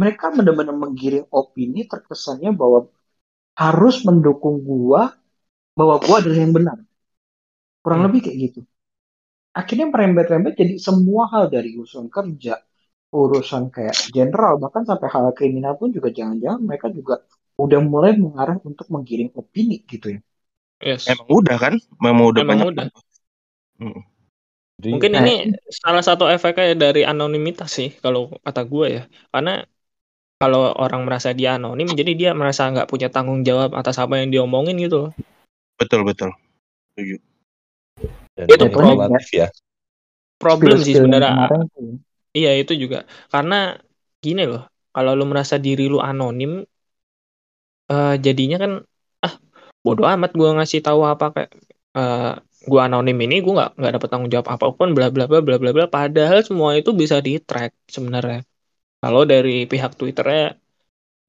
mereka 0.01 0.25
benar-benar 0.37 0.75
menggiring 0.83 1.25
opini 1.39 1.79
terkesannya 1.91 2.49
bahwa 2.61 2.79
harus 3.63 3.95
mendukung 4.07 4.57
gua 4.69 5.01
bahwa 5.79 5.95
gua 6.05 6.15
adalah 6.21 6.39
yang 6.45 6.53
benar. 6.57 6.77
Kurang 7.83 8.01
Hmm. 8.01 8.05
lebih 8.07 8.19
kayak 8.25 8.37
gitu. 8.45 8.59
Akhirnya 9.59 9.87
merembet-rembet 9.93 10.53
jadi 10.61 10.73
semua 10.87 11.23
hal 11.33 11.45
dari 11.55 11.69
urusan 11.79 12.07
kerja 12.17 12.55
urusan 13.13 13.63
kayak 13.75 13.97
general 14.15 14.53
bahkan 14.63 14.83
sampai 14.89 15.07
hal 15.13 15.25
kriminal 15.39 15.73
pun 15.81 15.89
juga 15.97 16.09
jangan-jangan 16.17 16.61
mereka 16.69 16.87
juga 16.97 17.15
udah 17.63 17.79
mulai 17.93 18.13
mengarah 18.23 18.57
untuk 18.69 18.87
menggiring 18.93 19.31
opini 19.41 19.75
gitu 19.91 20.07
ya 20.15 20.19
Yes. 20.79 21.07
Emang 21.11 21.27
udah 21.27 21.57
kan? 21.59 21.73
Memang 21.99 22.25
udah 22.31 22.41
Emang 22.41 22.59
banyak. 22.63 22.67
udah. 22.71 22.85
Mm. 23.79 24.01
Jadi, 24.79 24.91
Mungkin 24.95 25.11
Nah, 25.11 25.23
ini 25.27 25.35
salah 25.67 25.99
satu 25.99 26.31
efeknya 26.31 26.71
dari 26.71 27.03
anonimitas 27.03 27.75
sih 27.75 27.91
kalau 27.99 28.31
kata 28.39 28.63
gue 28.63 28.87
ya. 28.87 29.03
Karena 29.27 29.59
kalau 30.39 30.71
orang 30.71 31.03
merasa 31.03 31.35
dia 31.35 31.59
anonim, 31.59 31.91
jadi 31.91 32.15
dia 32.15 32.31
merasa 32.31 32.71
nggak 32.71 32.87
punya 32.87 33.11
tanggung 33.11 33.43
jawab 33.43 33.75
atas 33.75 33.99
apa 33.99 34.23
yang 34.23 34.31
diomongin 34.31 34.79
gitu 34.79 35.07
loh. 35.07 35.11
Betul 35.75 36.07
betul. 36.07 36.31
Setuju. 36.95 37.19
dan 38.39 38.47
itu 38.47 38.65
problem. 38.71 39.11
relatif 39.11 39.27
ya. 39.35 39.47
Problem 40.39 40.79
sih 40.79 40.95
sebenarnya. 40.95 41.51
Iya 42.31 42.55
itu 42.55 42.71
juga. 42.79 43.03
Karena 43.27 43.75
gini 44.23 44.47
loh, 44.47 44.63
kalau 44.95 45.11
lu 45.11 45.27
merasa 45.27 45.59
diri 45.59 45.91
lu 45.91 45.99
anonim, 45.99 46.63
eh, 47.91 48.15
jadinya 48.23 48.57
kan 48.63 48.71
ah 49.19 49.33
bodoh 49.85 50.05
amat 50.13 50.31
gue 50.39 50.49
ngasih 50.57 50.79
tahu 50.85 51.01
apa 51.11 51.25
kayak 51.35 51.49
eh 51.97 52.19
gue 52.69 52.79
anonim 52.85 53.17
ini 53.25 53.35
gue 53.43 53.51
nggak 53.57 53.69
nggak 53.79 53.91
dapat 53.95 54.07
tanggung 54.11 54.31
jawab 54.33 54.47
apa 54.55 54.65
pun 54.77 54.87
bla 54.95 55.05
bla 55.13 55.23
bla 55.31 55.39
bla 55.45 55.55
bla 55.61 55.71
bla. 55.75 55.85
Padahal 55.95 56.39
semua 56.47 56.69
itu 56.79 56.89
bisa 57.01 57.15
di 57.25 57.31
track 57.47 57.71
sebenarnya. 57.95 58.37
Kalau 59.01 59.21
dari 59.31 59.51
pihak 59.71 59.91
Twitternya 59.99 60.41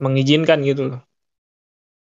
mengizinkan 0.05 0.59
gitu 0.69 0.83
loh. 0.91 1.01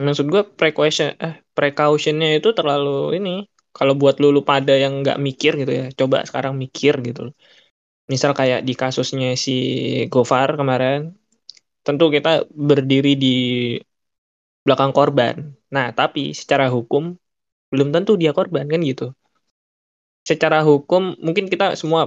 Maksud 0.07 0.27
gue 0.35 0.43
precaution 0.59 1.09
eh 1.27 1.35
precautionnya 1.57 2.29
itu 2.39 2.49
terlalu 2.59 2.89
ini. 3.19 3.31
Kalau 3.77 3.95
buat 4.01 4.15
lu, 4.21 4.27
lu 4.37 4.41
pada 4.51 4.73
yang 4.83 4.93
nggak 5.01 5.17
mikir 5.27 5.53
gitu 5.61 5.73
ya, 5.81 5.85
coba 6.01 6.17
sekarang 6.29 6.55
mikir 6.63 6.95
gitu 7.07 7.21
loh. 7.27 7.35
Misal 8.13 8.33
kayak 8.41 8.61
di 8.69 8.75
kasusnya 8.83 9.29
si 9.45 9.53
Gofar 10.13 10.49
kemarin, 10.61 10.99
tentu 11.87 12.05
kita 12.17 12.29
berdiri 12.71 13.11
di 13.25 13.29
belakang 14.67 14.93
korban. 14.99 15.37
Nah, 15.75 15.87
tapi 15.99 16.21
secara 16.41 16.67
hukum 16.75 17.05
belum 17.73 17.89
tentu 17.95 18.13
dia 18.23 18.33
korban 18.39 18.67
kan 18.73 18.81
gitu. 18.91 19.05
Secara 20.29 20.59
hukum 20.69 21.03
mungkin 21.27 21.47
kita 21.53 21.75
semua 21.81 22.01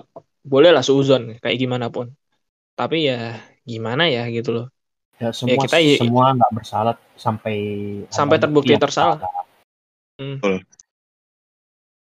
bolehlah 0.51 0.83
seuzon 0.87 1.21
kayak 1.43 1.57
gimana 1.63 1.87
pun. 1.95 2.07
Tapi 2.79 2.97
ya 3.09 3.15
gimana 3.71 4.03
ya 4.15 4.21
gitu 4.35 4.49
loh. 4.57 4.65
ya 5.21 5.29
semua 5.39 5.63
kita 5.63 5.77
i- 5.79 5.99
semua 5.99 6.25
nggak 6.35 6.51
bersalah 6.57 6.95
sampai 7.25 7.55
Sampai 8.17 8.37
terbukti 8.41 8.73
tersalah. 8.83 9.17
bersalah. 9.19 9.45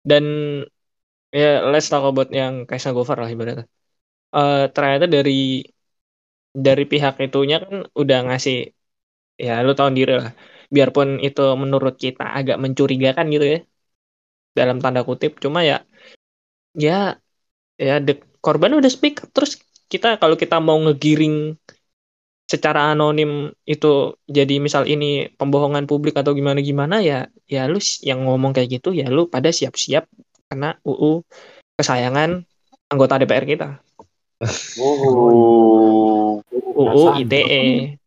Dan 0.10 0.26
ya 1.40 1.46
let's 1.72 1.88
talk 1.92 2.04
about 2.12 2.30
yang 2.40 2.54
Kaisang 2.70 2.94
Gofar 2.98 3.18
lah 3.22 3.30
ibaratnya. 3.34 3.66
Eh 4.38 4.60
ternyata 4.76 5.06
dari 5.16 5.32
dari 6.66 6.84
pihak 6.92 7.14
itunya 7.26 7.56
kan 7.64 7.76
udah 8.02 8.18
ngasih 8.28 8.56
ya 9.38 9.62
lu 9.66 9.74
tahu 9.78 9.90
diri 9.94 10.14
lah. 10.20 10.32
Biarpun 10.68 11.24
itu 11.24 11.42
menurut 11.56 11.96
kita 11.96 12.36
agak 12.38 12.58
mencurigakan 12.60 13.26
gitu 13.32 13.46
ya. 13.46 13.60
Dalam 14.58 14.82
tanda 14.84 15.06
kutip 15.08 15.38
cuma 15.38 15.64
ya 15.64 15.86
ya 16.78 17.18
ya 17.78 17.96
the 18.02 18.18
korban 18.42 18.78
udah 18.78 18.90
speak 18.90 19.22
up 19.22 19.30
terus 19.34 19.62
kita 19.88 20.18
kalau 20.22 20.36
kita 20.36 20.58
mau 20.62 20.78
ngegiring 20.82 21.58
secara 22.48 22.96
anonim 22.96 23.52
itu 23.68 24.16
jadi 24.24 24.64
misal 24.64 24.88
ini 24.88 25.28
pembohongan 25.36 25.84
publik 25.84 26.16
atau 26.16 26.32
gimana 26.32 26.64
gimana 26.64 27.04
ya 27.04 27.28
ya 27.44 27.68
lu 27.68 27.78
yang 28.02 28.24
ngomong 28.24 28.56
kayak 28.56 28.80
gitu 28.80 28.96
ya 28.96 29.12
lu 29.12 29.28
pada 29.28 29.52
siap-siap 29.52 30.08
karena 30.48 30.80
UU 30.88 31.28
kesayangan 31.76 32.48
anggota 32.88 33.20
DPR 33.20 33.46
kita 33.46 33.70
Uh, 34.38 36.38
UU. 36.78 37.26
ITE 37.26 37.98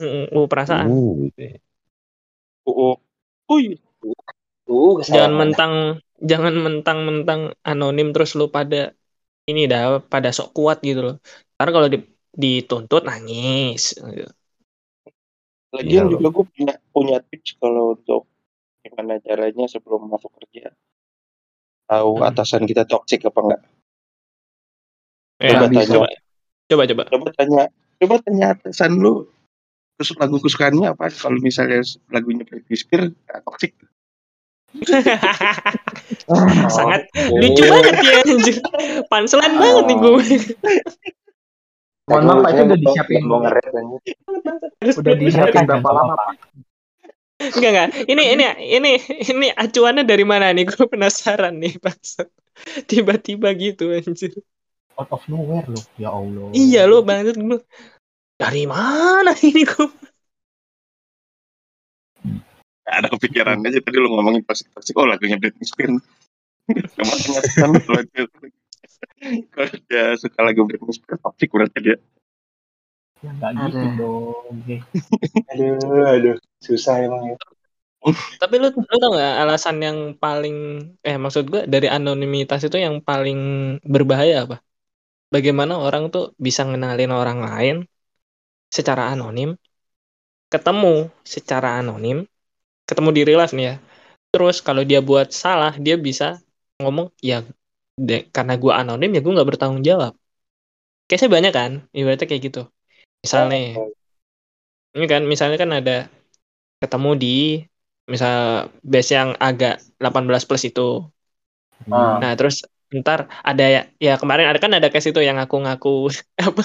Mm, 0.00 0.24
UU 0.34 0.46
perasaan 0.52 0.90
Uh, 0.90 1.30
ya. 1.36 1.58
Oh 3.48 3.58
iya. 3.60 3.76
uh, 4.68 4.94
jangan 5.14 5.32
mentang 5.40 5.72
jangan 6.30 6.54
mentang-mentang 6.66 7.40
anonim 7.70 8.08
terus 8.14 8.30
lu 8.38 8.46
pada 8.56 8.76
ini 9.50 9.60
dah 9.72 9.82
pada 10.12 10.28
sok 10.36 10.48
kuat 10.56 10.78
gitu 10.88 11.00
loh 11.06 11.14
karena 11.56 11.70
kalau 11.76 11.88
di- 11.94 12.08
dituntut 12.42 13.02
nangis 13.10 13.82
Lagian 15.76 16.04
Iya, 16.04 16.12
juga 16.12 16.26
gue 16.36 16.44
punya 16.54 16.74
punya 16.94 17.16
tips 17.28 17.50
kalau 17.60 17.84
untuk 17.96 18.22
gimana 18.84 19.14
caranya 19.26 19.66
sebelum 19.74 20.02
masuk 20.12 20.30
kerja 20.38 20.64
tahu 21.90 22.12
Hmm. 22.18 22.28
atasan 22.28 22.62
kita 22.70 22.82
toksik 22.90 23.20
apa 23.28 23.38
enggak. 23.44 23.60
Ya, 25.42 25.48
Coba 25.52 25.66
bisa. 25.72 25.94
tanya, 25.94 26.08
coba 26.70 26.82
coba 26.84 26.84
coba 26.90 27.04
coba 27.10 27.28
tanya, 27.38 27.62
coba 28.00 28.14
tanya 28.24 28.46
atasan 28.54 28.92
lu. 29.02 29.14
Terus 30.02 30.18
lagu 30.18 30.34
kesukaannya 30.42 30.98
apa? 30.98 31.14
Kalau 31.14 31.38
misalnya 31.38 31.78
lagunya 32.10 32.42
Britney 32.42 32.74
Spears, 32.74 33.14
ya, 33.14 33.38
toksik. 33.46 33.70
sangat 36.74 37.06
Oke. 37.12 37.38
lucu 37.44 37.62
banget 37.70 37.96
ya 38.02 38.24
anjir 38.24 38.56
punchline 39.06 39.54
banget 39.62 39.84
nih 39.86 39.96
gue. 40.00 40.22
Mohon 42.10 42.24
maaf, 42.42 42.50
itu 42.50 42.62
udah 42.66 42.78
disiapin. 42.82 43.22
Mau 43.22 43.38
ngeret 43.46 43.62
udah 44.82 45.14
disiapin 45.22 45.62
berapa 45.70 45.86
lama 45.86 46.18
pak? 46.18 46.34
Enggak 47.52 47.70
enggak 47.70 47.88
ini 48.10 48.22
ini 48.34 48.44
ini 48.58 48.92
ini 49.30 49.46
acuannya 49.54 50.02
dari 50.02 50.26
mana 50.26 50.50
nih? 50.50 50.66
Gue 50.66 50.90
penasaran 50.90 51.62
nih 51.62 51.78
Pak. 51.78 52.26
Tiba-tiba 52.90 53.54
gitu 53.54 53.94
anjir 53.94 54.34
out 54.98 55.08
of 55.14 55.22
nowhere 55.30 55.68
loh. 55.68 55.84
Ya 55.94 56.10
Allah. 56.10 56.50
Iya 56.52 56.90
lo 56.90 57.06
banget 57.06 57.38
gue 57.38 57.60
dari 58.36 58.64
mana 58.64 59.32
ini 59.38 59.64
kok 59.64 59.90
Gak 62.82 62.96
ada 62.98 63.08
kepikiran 63.14 63.62
aja 63.62 63.78
tadi 63.78 63.96
lu 63.96 64.10
ngomongin 64.10 64.42
toxic 64.42 64.68
toxic 64.74 64.92
oh 64.98 65.06
lagunya 65.06 65.38
Britney 65.38 65.64
Spears 65.64 66.02
kemarin 66.98 67.30
kalau 67.56 68.02
dia 68.10 68.24
kalau 69.54 69.74
dia 69.88 70.04
suka 70.18 70.38
lagu 70.42 70.66
Britney 70.66 70.92
Spears 70.92 71.22
toxic 71.22 71.48
berarti 71.54 71.78
dia. 71.78 71.96
Ya 73.22 73.30
nggak 73.38 73.52
gitu 73.70 73.86
dong. 74.02 74.54
Aduh, 75.54 76.02
aduh, 76.10 76.36
susah 76.58 77.06
emang 77.06 77.34
ya. 77.34 77.36
tapi 78.42 78.58
lu 78.58 78.66
lu 78.74 78.96
tau 78.98 79.14
gak 79.14 79.46
alasan 79.46 79.78
yang 79.78 79.98
paling 80.18 80.90
eh 81.06 81.14
maksud 81.14 81.46
gue 81.46 81.70
dari 81.70 81.86
anonimitas 81.86 82.66
itu 82.66 82.74
yang 82.74 82.98
paling 82.98 83.38
berbahaya 83.86 84.42
apa? 84.42 84.58
Bagaimana 85.30 85.78
orang 85.78 86.10
tuh 86.10 86.34
bisa 86.34 86.66
ngenalin 86.66 87.14
orang 87.14 87.38
lain 87.46 87.76
secara 88.76 89.02
anonim 89.12 89.48
ketemu 90.52 90.88
secara 91.34 91.68
anonim 91.80 92.16
ketemu 92.88 93.10
di 93.16 93.22
real 93.28 93.40
life 93.42 93.54
nih 93.58 93.66
ya. 93.70 93.74
Terus 94.32 94.56
kalau 94.66 94.82
dia 94.90 95.00
buat 95.08 95.28
salah 95.42 95.72
dia 95.84 95.96
bisa 96.08 96.26
ngomong 96.82 97.08
ya 97.30 97.36
de- 98.08 98.26
karena 98.36 98.54
gue 98.62 98.72
anonim 98.80 99.10
ya 99.14 99.20
gue 99.24 99.32
nggak 99.36 99.50
bertanggung 99.50 99.84
jawab. 99.90 100.12
Kayaknya 101.08 101.30
banyak 101.36 101.52
kan 101.58 101.72
ibaratnya 101.98 102.26
kayak 102.30 102.42
gitu. 102.48 102.60
Misalnya 103.24 103.56
ini 104.96 105.06
kan 105.12 105.22
misalnya 105.32 105.56
kan 105.62 105.70
ada 105.78 105.92
ketemu 106.82 107.10
di 107.22 107.28
misal 108.12 108.36
base 108.92 109.10
yang 109.18 109.30
agak 109.48 109.74
18 110.00 110.42
plus 110.48 110.64
itu. 110.70 110.82
Ah. 111.92 112.14
nah 112.22 112.32
terus 112.38 112.56
ntar 112.98 113.20
ada 113.48 113.64
ya, 113.74 113.80
ya 114.06 114.10
kemarin 114.20 114.46
ada 114.50 114.58
kan 114.64 114.72
ada 114.76 114.88
case 114.92 115.08
itu 115.10 115.20
yang 115.26 115.36
ngaku-ngaku 115.40 115.88
apa 116.46 116.62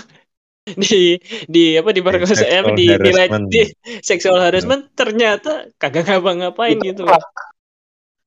di 0.84 1.16
di 1.48 1.80
apa 1.80 1.90
di 1.96 2.02
perkosa 2.04 2.44
eh, 2.44 2.64
di 2.76 2.86
di, 3.00 3.12
di 3.48 3.62
sexual 4.04 4.44
harassment 4.44 4.92
ternyata 4.94 5.72
kagak 5.80 6.08
ngapa-ngapain 6.08 6.78
gitu 6.84 7.08
loh. 7.08 7.20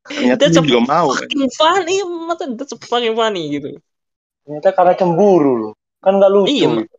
ternyata 0.09 0.49
That's 0.49 0.57
dia 0.57 0.65
juga 0.65 0.81
mau 0.89 1.09
kan 1.13 1.29
fucking 1.29 1.47
funny 1.53 1.97
mata 2.03 2.45
that's 2.57 2.73
fucking 2.89 3.15
funny 3.15 3.53
gitu 3.53 3.77
Ternyata 4.41 4.73
karena 4.73 4.95
cemburu 4.97 5.53
loh. 5.55 5.73
Kan 6.01 6.17
nggak 6.17 6.33
lucu. 6.33 6.49
Iya, 6.49 6.69
gitu. 6.81 6.97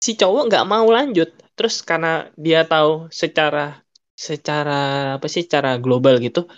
si 0.00 0.16
cowok 0.16 0.48
nggak 0.48 0.64
mau 0.64 0.88
lanjut 0.88 1.28
terus 1.60 1.84
karena 1.84 2.32
dia 2.40 2.64
tahu 2.64 3.12
secara 3.12 3.84
secara 4.16 4.80
apa 5.20 5.26
sih 5.28 5.44
secara 5.44 5.76
global 5.76 6.16
gitu 6.24 6.48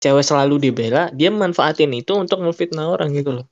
cewek 0.00 0.24
selalu 0.24 0.56
dibela 0.56 1.12
dia 1.12 1.28
manfaatin 1.28 1.92
itu 1.92 2.16
untuk 2.16 2.40
ngefitnah 2.40 2.88
orang 2.88 3.12
gitu 3.12 3.30
loh 3.36 3.46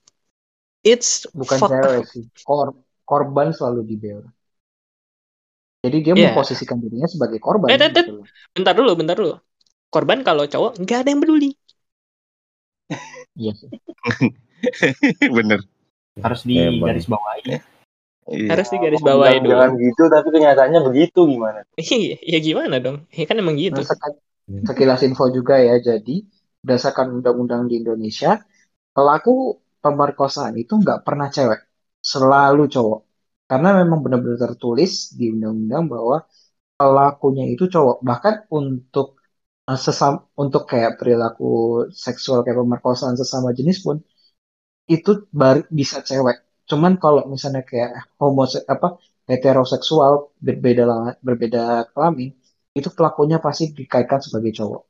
it's 0.80 1.28
bukan 1.36 1.60
fuck 1.60 1.68
cewek 1.68 2.08
sih 2.08 2.24
Kor 2.48 2.72
korban 3.10 3.48
selalu 3.56 3.80
dibela 3.90 4.28
jadi 5.84 5.98
dia 6.04 6.14
Iya. 6.16 6.24
memposisikan 6.24 6.78
dirinya 6.82 7.08
sebagai 7.14 7.38
korban 7.46 7.72
Eh, 7.72 7.76
gitu 7.80 8.12
bentar 8.54 8.74
dulu 8.78 8.90
bentar 9.00 9.16
dulu 9.20 9.32
korban 9.94 10.20
kalau 10.28 10.44
cowok 10.52 10.72
nggak 10.82 10.98
ada 11.02 11.08
yang 11.12 11.22
peduli 11.22 11.48
iya 13.36 13.52
sih 13.60 13.70
bener 15.36 15.60
harus 16.24 16.42
di 16.48 16.58
Emang. 16.58 16.88
garis 16.88 17.06
bawahi 17.12 17.42
Iya. 17.46 17.58
harus 18.50 18.66
di 18.72 18.76
garis 18.82 19.02
bawahi 19.08 19.38
dulu 19.46 19.54
Jangan 19.58 19.70
gitu, 19.84 20.02
tapi 20.14 20.28
kenyataannya 20.34 20.80
begitu 20.88 21.20
gimana? 21.32 21.60
Iya, 21.82 22.14
ya 22.32 22.36
gimana 22.46 22.74
dong? 22.84 22.96
Ya 23.18 23.24
kan 23.28 23.36
emang 23.42 23.56
gitu. 23.64 23.80
Nah, 23.80 23.82
sek- 23.88 24.20
sekilas 24.68 25.00
info 25.08 25.24
juga 25.36 25.54
ya 25.68 25.74
jadi 25.88 26.16
berdasarkan 26.62 27.06
undang-undang 27.18 27.62
di 27.70 27.74
Indonesia 27.82 28.30
pelaku 28.96 29.32
pemerkosaan 29.84 30.54
itu 30.62 30.72
nggak 30.82 31.00
pernah 31.06 31.28
cewek 31.36 31.60
selalu 32.12 32.62
cowok. 32.74 33.00
Karena 33.50 33.68
memang 33.80 33.98
benar-benar 34.04 34.38
tertulis 34.46 35.14
di 35.18 35.24
undang-undang 35.34 35.84
bahwa 35.94 36.16
pelakunya 36.78 37.44
itu 37.54 37.64
cowok. 37.74 37.96
Bahkan 38.08 38.34
untuk 38.58 39.06
uh, 39.70 39.78
sesam 39.78 40.14
untuk 40.38 40.62
kayak 40.70 40.98
perilaku 40.98 41.50
seksual 41.90 42.42
kayak 42.46 42.58
pemerkosaan 42.62 43.16
sesama 43.18 43.50
jenis 43.58 43.82
pun 43.86 43.96
itu 44.86 45.26
baru 45.34 45.66
bisa 45.70 46.02
cewek. 46.02 46.66
Cuman 46.70 46.98
kalau 47.02 47.26
misalnya 47.30 47.62
kayak 47.66 47.90
homose 48.18 48.62
apa 48.66 48.98
heteroseksual 49.26 50.34
berbeda 50.38 51.18
berbeda 51.22 51.90
kelamin 51.90 52.30
itu 52.78 52.88
pelakunya 52.94 53.38
pasti 53.42 53.74
dikaitkan 53.74 54.22
sebagai 54.22 54.52
cowok. 54.54 54.82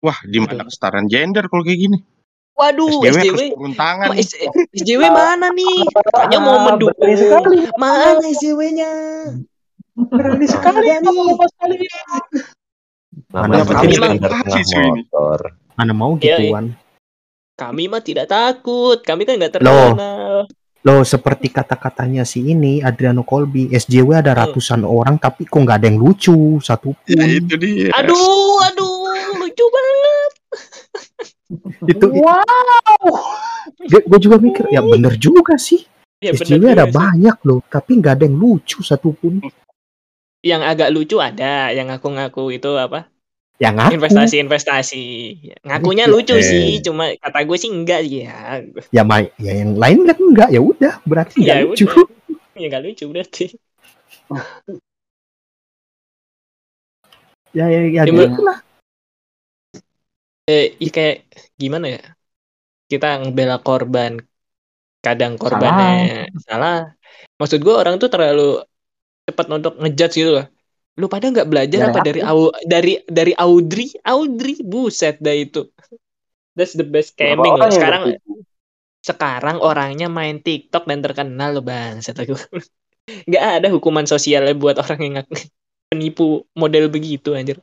Wah 0.00 0.18
di 0.24 0.38
mana 0.42 0.64
kesetaraan 0.66 1.06
gender 1.06 1.44
kalau 1.50 1.62
kayak 1.62 1.80
gini 1.86 1.98
Waduh, 2.52 2.92
SJW 3.00 3.16
SJW. 3.16 3.40
turun 3.50 3.72
tangan. 3.72 4.08
S- 4.14 4.36
SJW 4.74 5.02
mana 5.08 5.48
nih? 5.48 5.80
Katanya 5.88 6.38
mau 6.38 6.54
Ah, 6.54 6.62
mendukung. 6.66 7.08
Mana 7.74 8.20
SJW-nya? 8.22 8.90
Berani 9.96 10.46
sekali 10.46 10.92
Ada 10.92 11.00
nih. 11.00 11.36
Dapat 13.30 13.68
kami 13.70 13.94
ini. 14.60 15.02
motor. 15.02 15.38
mana 15.72 15.92
mau 15.92 16.12
Iya, 16.14 16.36
gituan 16.38 16.76
Kami 17.54 17.84
mah 17.86 18.00
tidak 18.00 18.26
takut. 18.26 19.00
Kami 19.00 19.24
kan 19.24 19.36
nggak 19.36 19.54
terkenal. 19.54 20.44
loh 20.80 21.02
seperti 21.02 21.48
kata-katanya 21.50 22.24
si 22.24 22.40
ini 22.46 22.80
Adriano 22.80 23.20
Colby 23.20 23.68
SJW 23.70 24.16
ada 24.16 24.32
Hmm. 24.32 24.40
ratusan 24.42 24.80
orang 24.80 25.16
tapi 25.16 25.44
kok 25.44 25.56
nggak 25.58 25.76
ada 25.76 25.86
yang 25.86 25.96
lucu 25.98 26.32
satupun 26.58 26.96
Ya, 27.06 27.20
itu 27.30 27.52
dia 27.54 27.92
Aduh, 27.94 28.16
aduh, 28.62 28.96
lucu 29.36 29.64
banget. 29.66 30.32
Itu 31.86 32.06
Wow. 32.10 33.08
gue 33.80 34.18
juga 34.20 34.36
mikir 34.36 34.64
ya 34.68 34.80
bener 34.82 35.14
juga 35.16 35.56
sih 35.56 35.84
Ya, 36.20 36.36
bener 36.36 36.52
SJW 36.52 36.60
juga 36.60 36.68
ada 36.74 36.84
sih. 36.84 36.94
banyak 36.94 37.36
loh 37.48 37.60
tapi 37.66 37.90
nggak 37.96 38.12
ada 38.12 38.24
yang 38.28 38.36
lucu 38.36 38.84
satupun 38.84 39.40
Yang 40.40 40.62
agak 40.64 40.88
lucu 40.90 41.16
ada, 41.20 41.68
yang 41.70 41.92
ngaku-ngaku 41.92 42.56
itu 42.56 42.72
apa? 42.74 43.08
yang 43.60 43.76
aku 43.76 43.92
Investasi-investasi. 43.92 45.04
Ngakunya 45.68 46.08
Iya. 46.08 46.12
lucu 46.16 46.32
Eh. 46.32 46.40
sih, 46.40 46.80
cuma 46.80 47.12
kata 47.12 47.44
gue 47.44 47.56
sih 47.60 47.68
enggak 47.68 48.00
ya. 48.08 48.64
ya 48.88 49.02
ma- 49.04 49.28
ya 49.36 49.52
yang 49.52 49.76
lain 49.76 50.00
bilang 50.00 50.16
enggak 50.32 50.48
ya 50.48 50.60
udah 50.64 50.94
berarti 51.04 51.44
nggak 51.44 51.56
Ya 51.56 51.64
lucu 51.68 51.84
udah. 51.84 52.08
Ya 52.56 52.66
nggak 52.72 52.82
lucu 52.88 53.04
berarti. 53.12 53.44
ya 57.52 57.64
ya 57.68 57.80
ya, 57.84 58.00
Ya, 58.00 58.02
gitu 58.08 58.16
Mbak. 58.16 58.60
Eh, 60.50 60.64
iya 60.82 60.90
kayak 60.90 61.16
gimana 61.54 61.86
ya? 61.94 62.02
Kita 62.90 63.22
ngebela 63.22 63.56
korban. 63.62 64.18
Kadang 65.00 65.40
korbannya 65.40 66.28
salah, 66.44 66.92
maksud 67.40 67.64
gue 67.64 67.72
orang 67.72 67.96
tuh 67.96 68.12
terlalu 68.12 68.60
cepat 69.24 69.46
untuk 69.48 69.74
ngejudge 69.80 70.16
gitu 70.20 70.30
loh. 70.36 70.46
Lu 71.00 71.08
pada 71.08 71.32
nggak 71.32 71.48
belajar 71.48 71.88
apa 71.88 72.04
dari. 72.04 72.20
Au, 72.20 72.52
dari 72.68 73.00
dari 73.08 73.32
Audrey? 73.32 73.96
Audrey 74.04 74.60
buset 74.60 75.16
dah 75.16 75.32
itu. 75.32 75.72
That's 76.52 76.76
the 76.76 76.84
best 76.84 77.16
orang 77.16 77.56
loh. 77.56 77.72
sekarang 77.72 78.02
sekarang 79.00 79.56
orangnya 79.64 80.12
main 80.12 80.44
TikTok 80.44 80.84
dan 80.84 81.00
terkenal 81.00 81.56
loh 81.56 81.64
bang 81.64 82.04
saya 82.04 82.20
nggak 83.28 83.44
ada 83.60 83.68
hukuman 83.72 84.04
sosialnya 84.04 84.52
buat 84.52 84.76
orang 84.76 85.00
yang 85.00 85.14
penipu 85.88 86.44
model 86.52 86.92
begitu 86.92 87.32
anjir 87.32 87.58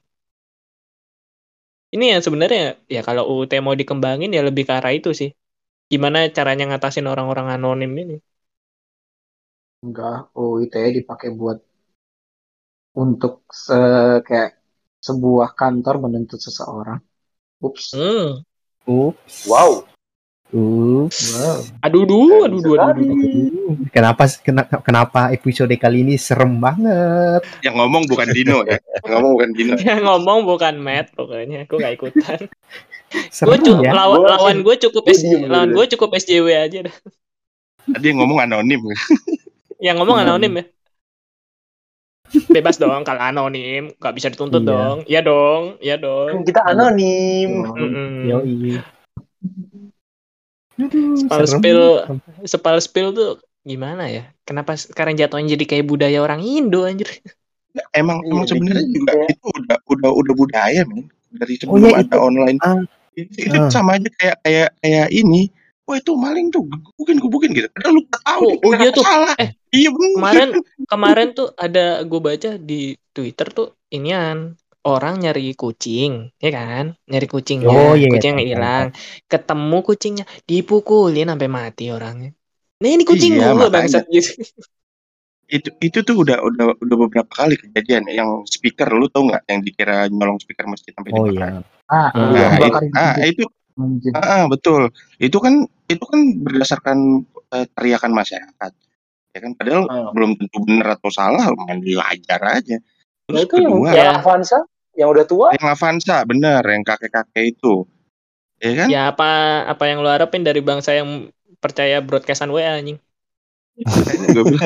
ini 1.98 2.14
yang 2.14 2.22
sebenarnya 2.22 2.78
ya 2.86 3.02
kalau 3.02 3.26
UUT 3.34 3.50
mau 3.66 3.74
dikembangin 3.74 4.30
ya 4.38 4.46
lebih 4.46 4.70
ke 4.70 4.74
arah 4.78 4.94
itu 4.94 5.10
sih. 5.18 5.34
Gimana 5.90 6.30
caranya 6.30 6.70
ngatasin 6.70 7.10
orang-orang 7.10 7.48
anonim 7.58 7.92
ini? 7.98 8.16
Enggak 9.82 10.30
oh 10.38 10.62
ITE 10.62 11.02
dipakai 11.02 11.34
buat 11.34 11.58
untuk 12.98 13.50
se 13.50 13.78
kayak 14.22 14.62
sebuah 15.02 15.58
kantor 15.58 15.96
menuntut 16.06 16.38
seseorang. 16.38 17.02
Ups. 17.66 17.98
Hmm. 17.98 18.46
ups. 18.86 19.50
Wow. 19.50 19.90
Wow. 20.52 21.08
Aduh 21.84 22.04
duh 22.04 22.48
aduh 22.48 22.60
duh 22.60 22.74
aduh 22.76 23.04
duh, 23.04 23.16
duh. 23.20 23.76
kenapa 23.92 24.24
kenapa 24.40 24.80
kenapa 24.80 25.22
episode 25.30 25.72
kali 25.76 26.02
ini 26.02 26.16
serem 26.16 26.56
banget? 26.58 27.44
Yang 27.60 27.76
ngomong 27.78 28.04
bukan 28.08 28.28
Dino 28.32 28.64
ya? 28.64 28.80
Yang 29.04 29.12
ngomong 29.12 29.32
bukan 29.36 29.50
Dino 29.52 29.74
yang 29.78 30.00
ngomong 30.04 30.40
bukan 30.44 30.76
Matt 30.80 31.12
pokoknya. 31.14 31.68
Aku 31.68 31.76
gak 31.78 31.96
ikutan. 31.96 32.40
Gue 33.08 33.28
serem 33.32 33.60
cu- 33.60 33.84
ya? 33.84 33.92
lawan 33.92 34.20
Gua 34.20 34.30
lawan 34.36 34.58
gue 34.64 34.76
cukup 34.84 35.04
S- 35.12 35.24
lawan 35.24 35.70
gue 35.72 35.86
cukup 35.96 36.10
SJW 36.14 36.48
aja 36.54 36.80
dah. 36.88 36.96
Tadi 37.88 38.06
yang 38.08 38.20
ngomong 38.20 38.40
anonim 38.44 38.82
yang 39.80 39.96
ngomong 39.96 40.18
anonim 40.20 40.54
ya? 40.60 40.66
Bebas 42.28 42.76
dong 42.76 43.08
kalau 43.08 43.24
anonim 43.24 43.96
nggak 43.96 44.12
bisa 44.12 44.28
dituntut 44.28 44.60
Iya. 44.60 44.68
dong. 44.68 44.98
Iya 45.08 45.20
dong 45.24 45.64
iya 45.80 45.96
Kan 45.96 46.04
dong 46.04 46.44
kita 46.44 46.60
anonim. 46.66 47.64
Mm-mm. 47.64 48.12
Yoi. 48.28 48.80
Aduh, 50.78 51.18
Spal 51.18 51.44
spill 51.50 51.82
sepal 52.46 52.78
spill 52.78 53.10
tuh 53.12 53.30
gimana 53.66 54.08
ya? 54.08 54.24
Kenapa 54.46 54.78
sekarang 54.78 55.18
jatuhnya 55.18 55.58
jadi 55.58 55.66
kayak 55.66 55.86
budaya 55.86 56.22
orang 56.22 56.40
Indo 56.42 56.86
anjir? 56.86 57.10
Emang 57.94 58.22
Iya, 58.24 58.30
emang 58.34 58.46
sebenarnya 58.50 58.82
dikit 58.82 58.96
juga 58.96 59.12
ya. 59.14 59.26
itu 59.30 59.48
udah 59.54 59.78
udah 59.86 60.10
udah 60.14 60.34
budaya 60.34 60.82
men. 60.86 61.10
Dari 61.30 61.54
Oh, 61.68 61.78
sebelum 61.78 61.92
iya, 61.92 62.00
ada 62.02 62.18
itu. 62.18 62.18
online. 62.18 62.58
Ah, 62.64 62.80
itu, 63.14 63.38
itu 63.38 63.58
ah. 63.58 63.70
sama 63.70 63.98
aja 63.98 64.10
kayak 64.18 64.38
kayak 64.42 64.70
kayak 64.80 65.08
ini. 65.12 65.42
Wah 65.88 65.96
itu 65.96 66.12
maling 66.14 66.52
tuh 66.52 66.68
gebukin 66.68 67.18
gebukin 67.18 67.52
gitu. 67.56 67.68
Padahal 67.72 67.94
lu 67.96 68.04
tahu 68.12 68.48
Oh, 68.60 68.66
oh 68.68 68.72
iya 68.76 68.90
tuh. 68.92 69.04
salah. 69.04 69.34
Eh, 69.40 69.50
iya 69.72 69.90
bener. 69.90 70.16
kemarin 70.20 70.50
kemarin 70.86 71.28
tuh 71.32 71.48
ada 71.56 72.04
gue 72.04 72.20
baca 72.20 72.50
di 72.60 72.80
Twitter 73.14 73.48
tuh 73.50 73.68
inian 73.88 74.58
orang 74.90 75.14
nyari 75.24 75.42
kucing 75.62 76.12
ya 76.44 76.50
kan? 76.58 76.86
Nyari 77.12 77.28
kucingnya 77.34 77.78
Oh, 77.78 77.96
iya, 77.96 78.08
kucing 78.10 78.36
yang 78.38 78.44
hilang. 78.50 78.88
ketemu 79.32 79.76
kucingnya 79.88 80.24
dipukulin 80.50 81.26
sampai 81.32 81.50
mati 81.58 81.84
orangnya. 81.96 82.30
Nah 82.82 82.90
ini 82.94 83.04
kucing 83.10 83.34
Iya, 83.38 83.46
gua 83.60 83.68
makanya. 83.68 83.72
bangsat 83.74 84.04
gitu. 84.14 84.30
Itu 85.48 85.70
itu 85.80 86.00
tuh 86.04 86.16
udah 86.28 86.38
udah 86.44 86.66
udah 86.84 86.96
beberapa 87.08 87.32
kali 87.32 87.56
kejadian 87.56 88.04
yang 88.12 88.30
speaker 88.44 88.88
lu 88.92 89.08
tau 89.08 89.24
nggak? 89.32 89.48
Yang 89.48 89.60
dikira 89.72 89.96
nyolong 90.12 90.40
speaker 90.44 90.68
masjid 90.68 90.92
sampai 90.92 91.16
Oh 91.16 91.24
dibakar. 91.24 91.48
iya. 91.48 91.64
Ah, 91.88 92.12
Hmm. 92.12 92.36
nah, 92.36 92.60
yang 92.60 92.76
itu, 92.84 92.88
ah, 93.00 93.16
itu 93.24 93.44
ah, 94.16 94.26
ah, 94.44 94.46
betul. 94.52 94.92
Itu 95.20 95.38
kan 95.40 95.64
itu 95.88 96.04
kan 96.04 96.22
berdasarkan 96.46 97.00
eh, 97.56 97.66
teriakan 97.76 98.12
masyarakat. 98.16 98.72
Ya 99.36 99.40
kan? 99.44 99.52
Padahal 99.60 99.84
Hmm. 99.90 100.12
belum 100.16 100.32
tentu 100.40 100.58
benar 100.68 100.88
atau 101.00 101.10
salah 101.14 101.48
main 101.68 101.80
wajar 101.84 102.42
aja 102.60 102.78
terus 103.28 103.44
itu 103.44 103.56
yang, 103.60 103.72
kedua 103.76 103.90
Ya. 103.92 104.04
yang 104.10 104.18
Avanza 104.24 104.60
yang 104.98 105.10
udah 105.12 105.26
tua 105.28 105.48
yang 105.54 105.68
Avanza 105.68 106.18
bener 106.24 106.64
yang 106.64 106.84
kakek 106.84 107.12
kakek 107.12 107.44
itu 107.54 107.84
ya 108.58 108.72
kan 108.74 108.88
ya 108.90 109.02
apa 109.12 109.30
apa 109.68 109.84
yang 109.86 110.02
lu 110.02 110.10
harapin 110.10 110.42
dari 110.42 110.64
bangsa 110.64 110.96
yang 110.96 111.30
percaya 111.60 112.00
broadcastan 112.00 112.50
WA 112.50 112.80
anjing 112.80 112.98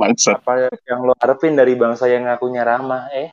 bangsa 0.00 0.36
apa 0.36 0.68
yang 0.84 1.00
lo 1.04 1.12
harapin 1.16 1.56
dari 1.56 1.72
bangsa 1.76 2.08
yang 2.08 2.26
ngakunya 2.26 2.66
ramah 2.66 3.06
eh 3.14 3.30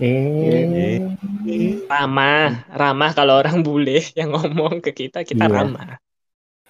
Eh. 0.00 0.96
ramah 1.84 2.64
ramah 2.72 3.10
kalau 3.12 3.36
orang 3.36 3.60
bule 3.60 4.00
yang 4.16 4.32
ngomong 4.32 4.80
ke 4.80 4.96
kita 4.96 5.28
kita 5.28 5.44
Iya. 5.44 5.52
ramah 5.60 6.00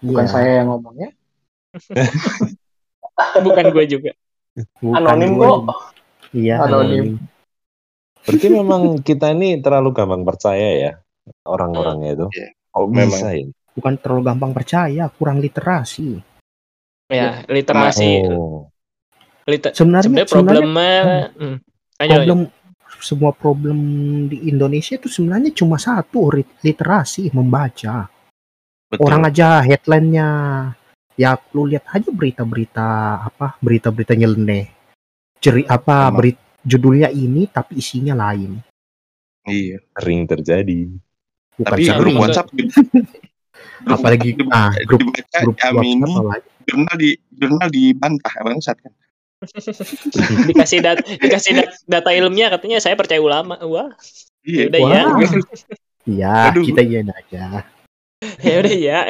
Bukan 0.02 0.26
Iya. 0.26 0.32
saya 0.32 0.50
yang 0.58 0.74
ngomongnya. 0.74 1.14
bukan 3.46 3.64
gue 3.70 3.84
juga 3.86 4.10
Bukan 4.82 4.98
anonim 4.98 5.38
gua 5.38 5.62
kok. 5.62 5.89
Iya. 6.30 6.62
Anonim. 6.62 7.18
Berarti 8.20 8.46
memang 8.48 8.82
kita 9.00 9.32
ini 9.32 9.58
terlalu 9.58 9.90
gampang 9.90 10.22
percaya 10.22 10.68
ya 10.76 10.92
orang-orangnya 11.42 12.10
itu. 12.14 12.26
Oh 12.76 12.86
Memang. 12.86 13.10
bisa 13.10 13.28
ya. 13.34 13.46
Bukan 13.74 13.94
terlalu 13.98 14.22
gampang 14.26 14.52
percaya, 14.52 15.04
kurang 15.10 15.38
literasi. 15.38 16.20
ya 17.10 17.42
literasi 17.50 18.22
Oh. 18.30 18.70
liter- 19.50 19.74
Sebenarnya 19.74 20.06
sebenarnya 20.06 20.30
sebenarnya 20.30 20.62
problemnya 20.62 21.02
hmm. 21.34 21.56
Lanjut, 21.98 21.98
lanjut. 21.98 22.14
problem 22.14 22.40
semua 23.00 23.30
problem 23.34 23.78
di 24.30 24.38
Indonesia 24.46 24.94
itu 24.94 25.10
sebenarnya 25.10 25.50
cuma 25.50 25.74
satu 25.74 26.30
literasi 26.62 27.34
membaca. 27.34 28.06
betul 28.86 29.02
Orang 29.02 29.26
aja 29.26 29.58
headline-nya 29.58 30.28
ya 31.18 31.34
lu 31.50 31.66
lihat 31.66 31.82
aja 31.90 32.10
berita-berita 32.14 32.88
apa 33.26 33.58
berita-berita 33.58 34.14
nyeleneh. 34.14 34.70
Ceri 35.40 35.64
apa 35.64 36.06
Emang. 36.06 36.14
berit 36.16 36.36
judulnya 36.60 37.08
ini 37.08 37.48
tapi 37.48 37.80
isinya 37.80 38.12
lain. 38.14 38.60
iya 39.44 39.80
Sering 39.96 40.28
terjadi. 40.28 40.92
Bukan 41.56 41.64
tapi 41.66 41.82
sering. 41.82 41.98
grup. 41.98 42.22
WhatsApp 42.22 42.48
grup 42.50 42.70
apalagi 43.96 44.28
WhatsApp 44.36 44.52
ah 44.54 44.72
grup 44.84 45.00
dibaca 45.02 45.38
grup 45.40 45.56
Amini 45.58 45.96
WhatsApp 45.98 46.20
apalagi. 46.20 46.48
jurnal 46.68 46.96
di 46.96 47.10
jurnal 47.32 47.68
dibantah 47.68 48.34
bangsat 48.38 48.76
kan 48.78 48.92
dikasih 50.48 50.78
dat 50.80 51.00
dikasih 51.00 51.52
dat- 51.56 51.80
data 51.88 52.10
ilmiah 52.12 52.52
katanya 52.52 52.76
saya 52.76 52.92
percaya 52.92 53.20
ulama 53.20 53.56
wah 53.64 53.88
iya 54.44 54.68
udah 54.68 54.80
ya. 54.80 55.02
Iya, 56.04 56.32
Aduh. 56.48 56.64
kita 56.64 56.80
iyain 56.80 57.08
aja. 57.08 57.64
ya 58.44 58.54
udah 58.56 58.72
ya 58.74 59.00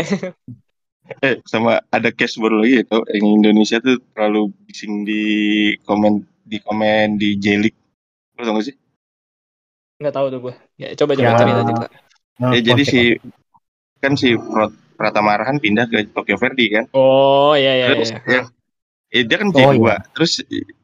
eh 1.18 1.34
sama 1.42 1.82
ada 1.90 2.10
case 2.14 2.38
baru 2.38 2.62
lagi 2.62 2.86
itu 2.86 2.98
yang 3.18 3.26
Indonesia 3.42 3.82
tuh 3.82 3.98
terlalu 4.14 4.54
bising 4.66 5.02
di 5.02 5.22
komen 5.82 6.22
di 6.46 6.56
komen 6.62 7.18
di 7.18 7.34
jelik 7.42 7.74
lo 8.38 8.42
tau 8.46 8.54
gak 8.58 8.66
sih? 8.70 8.76
Nggak 10.00 10.14
tahu 10.16 10.26
tuh 10.32 10.40
gue 10.48 10.54
ya 10.80 10.86
coba 10.96 11.12
coba 11.18 11.30
Ya. 11.30 11.38
cerita 11.40 11.60
cerita 11.66 11.86
Nah, 12.40 12.56
ya 12.56 12.60
jadi 12.72 12.82
si 12.88 13.00
kan 14.00 14.16
si 14.16 14.32
Pro- 14.32 14.72
Pratama 14.96 15.36
Arhan 15.36 15.60
pindah 15.60 15.84
ke 15.92 16.08
Tokyo 16.08 16.36
Verde 16.40 16.64
kan? 16.72 16.84
Oh 16.96 17.52
ya 17.52 17.72
ya 17.76 17.86
terus 17.92 18.10
ya 18.16 18.18
yang 18.32 18.46
eh, 19.12 19.22
dia 19.28 19.36
kan 19.40 19.48
Oh, 19.52 19.72
J2 19.72 19.92
iya. 19.92 19.96
terus 20.16 20.32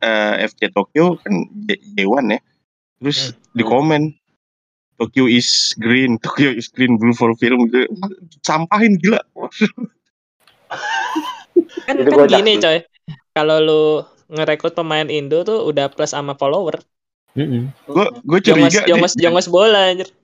eh, 0.04 0.34
FC 0.44 0.68
Tokyo 0.68 1.16
kan 1.22 1.32
J- 1.64 1.80
J1 1.96 2.26
ya. 2.36 2.40
Terus 3.00 3.18
di 3.56 3.64
komen 3.64 4.02
Tokyo 5.00 5.24
is 5.28 5.72
green 5.80 6.16
Tokyo 6.24 6.52
is 6.52 6.68
green 6.68 7.00
blue 7.00 7.16
for 7.16 7.32
film. 7.40 7.68
Gitu 7.72 7.88
sampahin 8.44 9.00
gila 9.00 9.20
kan 11.86 11.94
Itu 11.98 12.10
kan 12.12 12.28
gini 12.28 12.52
coy 12.58 12.78
kalau 13.32 13.56
lu 13.60 13.82
ngerekrut 14.26 14.74
pemain 14.74 15.06
Indo 15.06 15.42
tuh 15.42 15.62
udah 15.64 15.86
plus 15.90 16.10
sama 16.12 16.34
follower 16.34 16.82
gue 17.36 18.06
gue 18.24 18.38
curiga 18.40 18.80
jongos 18.88 19.12
nih, 19.14 19.28
jongos 19.28 19.46
bola 19.52 19.92
anjir 19.92 20.08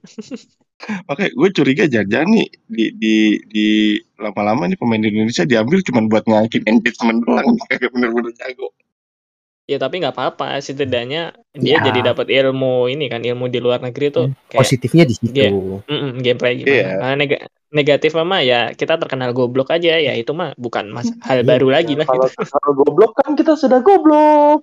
Oke, 1.06 1.30
gue 1.30 1.48
curiga 1.54 1.86
jangan 1.86 2.26
nih 2.34 2.48
di 2.66 2.84
di 2.98 3.14
di 3.46 3.66
lama-lama 4.18 4.66
nih 4.66 4.74
pemain 4.74 4.98
Indonesia 4.98 5.46
diambil 5.46 5.78
cuma 5.86 6.02
buat 6.10 6.26
ngaikin 6.26 6.66
engagement 6.66 7.22
doang, 7.22 7.54
kayak 7.70 7.86
bener-bener 7.94 8.34
jago. 8.34 8.74
ya 9.62 9.78
tapi 9.78 10.02
nggak 10.02 10.10
apa-apa 10.10 10.58
setidaknya 10.58 11.38
dia 11.54 11.78
Ya. 11.78 11.86
jadi 11.86 12.10
dapat 12.10 12.26
ilmu 12.26 12.90
ini 12.90 13.06
kan 13.06 13.22
ilmu 13.22 13.46
di 13.46 13.62
luar 13.62 13.78
negeri 13.78 14.10
tuh 14.10 14.34
kayak 14.50 14.58
Positifnya 14.58 15.06
di 15.06 15.14
situ. 15.14 15.30
Iya. 15.30 15.50
mm-mm, 15.86 16.18
gameplay 16.18 16.58
gimana 16.58 16.74
Iya. 16.74 16.86
Nah, 16.98 17.14
negatif 17.72 18.12
mah 18.14 18.40
ya 18.40 18.70
kita 18.70 18.94
terkenal 18.94 19.32
goblok 19.32 19.68
aja 19.68 19.96
ya 19.96 20.12
itu 20.12 20.30
mah 20.30 20.52
bukan 20.54 20.88
mas 20.88 21.08
hal 21.20 21.40
Iya. 21.40 21.48
baru 21.48 21.68
lagi 21.68 21.96
lah 21.96 22.04
kalau 22.04 22.28
gitu. 22.28 22.44
kalau 22.46 22.72
goblok 22.76 23.12
kan 23.16 23.32
kita 23.32 23.52
sudah 23.54 23.80
goblok 23.80 24.62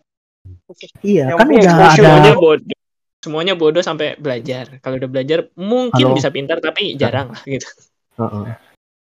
Iya, 1.01 1.33
Yang 1.33 1.37
kan 1.37 1.47
udah 1.49 1.73
ada 1.73 1.89
semuanya 1.91 2.33
bodoh 2.35 2.77
semuanya 3.19 3.53
bodoh 3.53 3.81
sampai 3.81 4.15
belajar 4.15 4.79
kalau 4.79 4.95
udah 4.95 5.09
belajar 5.09 5.39
mungkin 5.53 6.05
Halo. 6.05 6.15
bisa 6.15 6.29
pintar 6.29 6.57
tapi 6.57 6.93
jarang 6.95 7.33
lah 7.33 7.41
gitu 7.43 7.67
Heeh. 8.15 8.45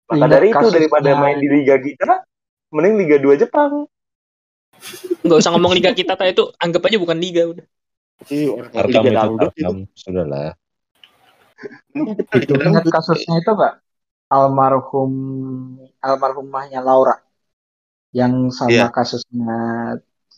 maka 0.08 0.26
dari 0.30 0.48
itu 0.48 0.68
daripada 0.70 1.10
main 1.14 1.36
di 1.36 1.50
liga 1.52 1.76
kita 1.76 2.24
mending 2.70 2.96
liga 2.98 3.18
2 3.18 3.36
Jepang 3.38 3.90
nggak 5.20 5.38
usah 5.38 5.52
ngomong 5.52 5.74
liga 5.74 5.92
kita 5.92 6.14
kayak 6.14 6.34
itu 6.34 6.48
anggap 6.56 6.86
aja 6.86 6.98
bukan 6.98 7.18
liga 7.18 7.44
udah 7.50 7.66
Iya, 8.26 8.50
orang 8.52 8.72
Arkam 8.74 8.90
Liga 8.90 8.98
itu 9.04 9.14
Dangdut 9.14 9.52
Arkam. 9.54 9.76
Sudahlah. 9.94 10.50
Liga 11.94 12.54
Ingat 12.58 12.58
Dangdut. 12.82 12.94
kasusnya 12.94 13.36
itu 13.38 13.52
nggak? 13.52 13.74
Almarhum 14.36 15.12
almarhumahnya 16.08 16.80
Laura 16.88 17.16
yang 18.20 18.34
sama 18.60 18.72
Iya. 18.72 18.86
kasusnya 18.96 19.54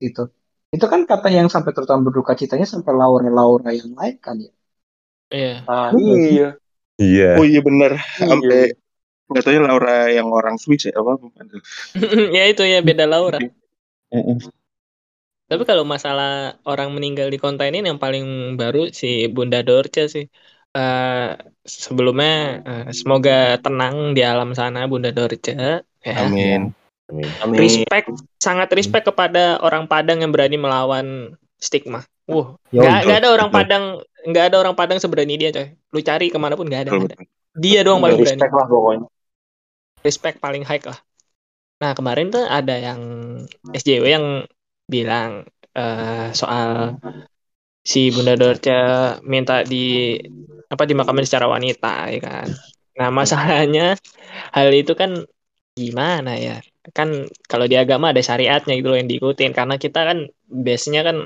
itu. 0.07 0.21
Itu 0.75 0.85
kan 0.91 1.01
kata 1.09 1.27
yang 1.37 1.47
sampai 1.53 1.71
terutama 1.75 2.01
berduka 2.07 2.33
citanya 2.37 2.67
sampai 2.73 2.93
Laura 2.93 3.27
Laura 3.39 3.69
yang 3.73 3.91
lain 3.99 4.15
kan 4.25 4.35
ya. 4.45 4.51
iya 5.33 5.47
ah, 5.69 5.87
Iya. 5.93 6.15
iya 6.33 6.47
Iya. 7.03 7.25
Oh 7.39 7.45
iya 7.51 7.59
bener, 7.67 7.91
Iya. 7.97 8.27
sampai 8.31 8.59
nggak 9.29 9.43
tahu 9.45 9.53
ya 9.57 9.61
Laura 9.67 9.95
yang 10.17 10.27
orang 10.39 10.55
Swiss 10.63 10.83
ya 10.89 10.93
apa 11.01 11.11
bukan? 11.23 11.45
ya 12.37 12.43
itu 12.51 12.63
ya 12.73 12.79
beda 12.87 13.05
Laura 13.13 13.37
Heeh. 14.13 14.37
tapi 15.49 15.63
kalau 15.69 15.85
masalah 15.93 16.27
orang 16.69 16.89
meninggal 16.95 17.27
di 17.33 17.37
kontainer 17.45 17.81
yang 17.89 17.99
paling 18.03 18.23
baru 18.61 18.79
si 18.99 19.07
Bunda 19.35 19.57
Dorce 19.67 20.01
sih 20.13 20.25
Eh, 20.69 21.29
sebelumnya 21.65 22.61
eh, 22.61 22.85
semoga 22.93 23.57
tenang 23.57 24.13
di 24.13 24.21
alam 24.21 24.53
sana 24.53 24.85
Bunda 24.85 25.09
Dorce 25.09 25.49
ya 25.49 25.81
Amin. 26.13 26.69
Amin. 27.09 27.29
Amin. 27.41 27.57
respect 27.57 28.13
sangat 28.37 28.69
respect 28.77 29.09
kepada 29.09 29.57
orang 29.65 29.89
Padang 29.89 30.21
yang 30.21 30.29
berani 30.29 30.61
melawan 30.61 31.33
stigma. 31.57 32.05
Wah, 32.29 32.53
Yo, 32.69 32.85
nggak 32.85 33.09
nggak 33.09 33.19
ada 33.25 33.29
orang. 33.33 33.49
Padang 33.49 33.83
nggak 34.29 34.45
ada 34.53 34.55
orang 34.61 34.77
Padang 34.77 35.01
seberani 35.01 35.41
dia 35.41 35.49
coy. 35.49 35.73
Lu 35.89 35.99
cari 36.05 36.29
ke 36.29 36.37
mana 36.37 36.53
pun 36.53 36.69
nggak 36.69 36.85
ada. 36.85 36.91
Ada. 36.93 37.17
Dia 37.57 37.81
doang 37.81 37.97
paling 37.97 38.21
berani. 38.21 38.29
respect 38.37 38.53
lah 38.53 38.65
pokoknya 38.69 39.07
Respect 40.05 40.37
paling 40.37 40.63
high 40.63 40.85
lah. 40.85 40.99
Nah 41.81 41.91
kemarin 41.97 42.29
tuh 42.29 42.45
ada 42.45 42.77
yang 42.77 43.01
SJW 43.73 44.05
yang 44.05 44.25
bilang 44.85 45.49
eh, 45.73 46.29
soal 46.37 46.93
si 47.83 48.11
Bunda 48.13 48.33
Dorce 48.39 48.71
minta 49.25 49.63
di 49.65 50.15
apa 50.69 50.83
dimakamin 50.85 51.25
secara 51.25 51.47
wanita 51.49 52.09
ya 52.13 52.19
kan. 52.21 52.47
Nah 52.99 53.09
masalahnya 53.09 53.97
hal 54.55 54.69
itu 54.73 54.93
kan 54.97 55.11
gimana 55.79 56.31
ya? 56.39 56.61
Kan 56.97 57.29
kalau 57.51 57.65
di 57.69 57.75
agama 57.79 58.11
ada 58.13 58.21
syariatnya 58.23 58.73
gitu 58.79 58.89
loh 58.91 58.99
yang 58.99 59.09
diikutin 59.11 59.51
karena 59.57 59.75
kita 59.81 59.99
kan 60.09 60.17
base-nya 60.49 61.01
kan 61.07 61.17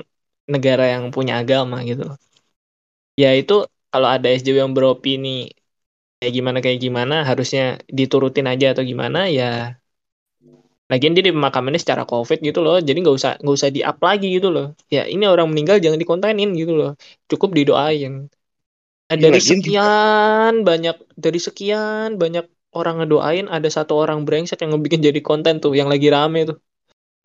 negara 0.50 0.84
yang 0.94 1.04
punya 1.14 1.40
agama 1.42 1.82
gitu. 1.86 2.04
Ya 3.22 3.28
itu 3.40 3.52
kalau 3.92 4.08
ada 4.14 4.26
SJW 4.36 4.58
yang 4.64 4.74
beropini 4.76 5.28
kayak 6.18 6.32
gimana 6.38 6.58
kayak 6.64 6.80
gimana 6.86 7.14
harusnya 7.28 7.62
diturutin 7.98 8.46
aja 8.52 8.66
atau 8.72 8.84
gimana 8.92 9.18
ya 9.38 9.44
Lagian 10.94 11.10
dia 11.18 11.26
dimakaminnya 11.26 11.82
secara 11.82 12.06
covid 12.06 12.38
gitu 12.38 12.62
loh, 12.62 12.78
jadi 12.78 12.94
nggak 13.02 13.16
usah 13.18 13.30
nggak 13.42 13.56
usah 13.58 13.70
di 13.74 13.82
up 13.82 13.98
lagi 13.98 14.30
gitu 14.30 14.54
loh. 14.54 14.78
Ya 14.94 15.02
ini 15.10 15.26
orang 15.26 15.50
meninggal 15.50 15.82
jangan 15.82 15.98
dikontenin 15.98 16.54
gitu 16.54 16.78
loh, 16.78 16.94
cukup 17.26 17.50
didoain. 17.58 18.30
Nah, 19.10 19.16
Iya, 19.18 19.26
dari 19.26 19.40
juga- 19.42 19.50
sekian 19.50 20.52
banyak 20.62 20.96
dari 21.18 21.40
sekian 21.42 22.08
banyak 22.22 22.46
orang 22.78 22.94
ngedoain 23.02 23.46
ada 23.50 23.66
satu 23.66 23.98
orang 23.98 24.22
brengsek 24.22 24.62
yang 24.62 24.70
ngebikin 24.78 25.02
jadi 25.02 25.18
konten 25.18 25.58
tuh 25.58 25.74
yang 25.74 25.90
lagi 25.90 26.06
rame 26.14 26.46
tuh. 26.46 26.56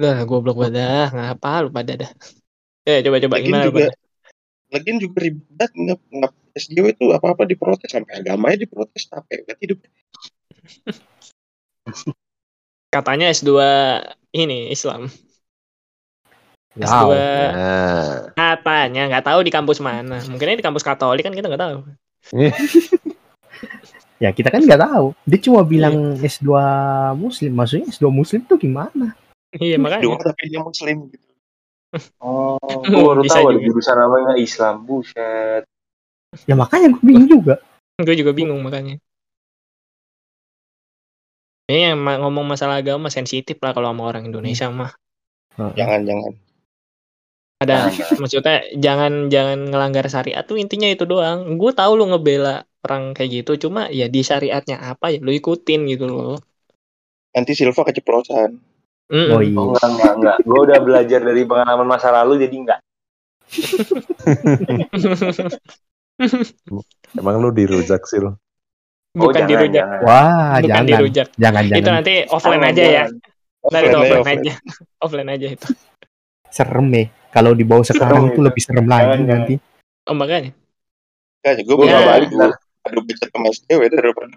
Lah 0.01 0.17
goblok 0.25 0.65
dah, 0.73 1.13
ngapa 1.13 1.51
lu 1.63 1.69
pada 1.69 1.93
dah. 1.93 2.09
Eh 2.89 2.99
coba 3.05 3.21
coba 3.21 3.35
Lagian 3.37 3.45
gimana 3.45 3.65
juga 3.69 3.85
pada? 3.85 3.93
lagian 4.73 4.97
juga 5.01 5.17
ribet 5.25 5.71
nggak 5.73 5.99
nggak 6.17 6.31
SJW 6.57 6.85
itu 6.93 7.05
apa-apa 7.13 7.43
diprotes 7.45 7.89
sampai 7.93 8.13
agamanya 8.21 8.57
diprotes 8.65 9.03
capek 9.05 9.45
banget 9.45 9.59
hidup. 9.65 9.79
Katanya 12.89 13.29
S2 13.29 13.49
ini 14.33 14.73
Islam. 14.73 15.09
S2 16.73 16.89
Wow. 16.89 17.09
Nah, 17.11 18.33
katanya 18.33 19.01
nggak 19.09 19.25
tahu 19.25 19.39
di 19.41 19.51
kampus 19.51 19.77
mana. 19.79 20.21
Mungkin 20.25 20.57
di 20.57 20.65
kampus 20.65 20.81
Katolik 20.81 21.21
kan 21.21 21.33
kita 21.33 21.49
nggak 21.49 21.63
tahu. 21.63 21.77
Ya 24.19 24.35
kita 24.35 24.51
kan 24.51 24.59
nggak 24.59 24.83
tahu. 24.83 25.15
Dia 25.23 25.39
cuma 25.39 25.63
bilang 25.63 26.19
S2 26.19 26.51
Muslim. 27.15 27.55
Maksudnya 27.55 27.87
S2 27.87 28.11
Muslim 28.11 28.43
tuh 28.43 28.59
gimana? 28.59 29.15
Iya 29.55 29.79
Dua 29.79 29.83
makanya. 29.87 30.15
tapi 30.19 30.43
dia 30.51 30.59
muslim 30.59 31.07
gitu. 31.07 31.23
Oh, 32.21 32.59
gue 32.83 32.99
baru 32.99 33.23
Bisa 33.23 33.39
tahu 33.39 33.47
ada 33.49 33.55
juga. 33.55 33.65
jurusan 33.65 33.95
namanya 33.95 34.33
Islam. 34.35 34.75
Buset. 34.83 35.63
Ya 36.45 36.53
makanya 36.53 36.91
gue 36.93 37.01
bingung 37.01 37.31
juga. 37.31 37.63
Gue 37.95 38.13
juga 38.13 38.35
bingung 38.35 38.59
makanya. 38.59 38.99
Ini 41.69 41.93
yang 41.93 42.01
ngomong 42.01 42.49
masalah 42.49 42.81
agama 42.81 43.13
sensitif 43.13 43.61
lah 43.61 43.77
kalau 43.77 43.93
sama 43.93 44.09
orang 44.09 44.25
Indonesia 44.25 44.65
mah. 44.73 44.89
Jangan 45.77 46.01
jangan. 46.01 46.33
Ada 47.61 47.93
maksudnya 48.21 48.65
jangan 48.73 49.29
jangan 49.29 49.69
ngelanggar 49.69 50.09
syariat 50.09 50.41
tuh 50.41 50.57
intinya 50.57 50.89
itu 50.89 51.05
doang. 51.05 51.61
Gue 51.61 51.69
tahu 51.77 51.93
lu 51.93 52.09
ngebela 52.09 52.65
orang 52.81 53.13
kayak 53.13 53.45
gitu, 53.45 53.69
cuma 53.69 53.85
ya 53.93 54.09
di 54.09 54.25
syariatnya 54.25 54.81
apa 54.81 55.13
ya 55.13 55.21
lu 55.21 55.29
ikutin 55.29 55.85
gitu 55.93 56.09
loh. 56.09 56.41
Nanti 57.37 57.53
Silva 57.53 57.85
keceplosan. 57.85 58.57
Mm-mm. 59.13 59.29
Oh 59.29 59.41
iya. 59.45 59.57
Oh, 59.57 59.69
enggak, 59.69 59.89
enggak, 59.93 60.13
enggak. 60.17 60.37
Gue 60.49 60.59
udah 60.65 60.79
belajar 60.81 61.21
dari 61.21 61.45
pengalaman 61.45 61.85
masa 61.85 62.09
lalu, 62.09 62.49
jadi 62.49 62.55
enggak. 62.57 62.81
emang 67.19 67.35
lu 67.37 67.53
dirujak 67.53 68.01
sih 68.09 68.21
lo. 68.21 68.41
Oh, 69.17 69.25
Bukan 69.25 69.41
jangan, 69.41 69.49
dirujak, 69.49 69.85
jangan. 69.89 69.99
Wah, 70.05 70.53
bukan 70.61 70.69
jangan. 70.69 70.85
dirujak. 70.85 71.27
Jangan 71.33 71.63
Itu 71.65 71.71
jangan. 71.73 71.93
nanti 71.97 72.13
offline 72.29 72.61
Jangan, 72.61 72.69
aja 72.69 72.83
ya. 72.83 72.91
jangan. 72.93 73.11
Dari 73.59 73.85
itu 73.89 73.89
Offline 73.89 73.89
aja, 73.89 73.99
offline 73.99 74.21
offline. 74.21 74.39
aja. 74.39 74.53
offline 75.03 75.29
aja 75.33 75.47
itu. 75.49 75.67
Serem 76.49 76.87
ya. 76.93 77.03
Kalau 77.29 77.51
dibawa 77.53 77.81
sekarang 77.83 78.21
Serem 78.21 78.29
itu 78.29 78.39
itu. 78.39 78.45
lebih 78.45 78.61
serem 78.61 78.85
lagi 78.85 79.05
Jangan, 79.17 79.27
nanti. 79.27 79.53
Oh 80.05 80.15
makanya. 80.15 80.51
Kayaknya 81.41 81.61
gue 81.65 81.75
Gue 81.75 81.87
Ya. 81.89 81.99
balik. 82.05 82.29
Aduh 82.79 83.01
baca 83.03 83.25
sama 83.27 83.47
SJW 83.51 83.81
daripada 83.91 84.27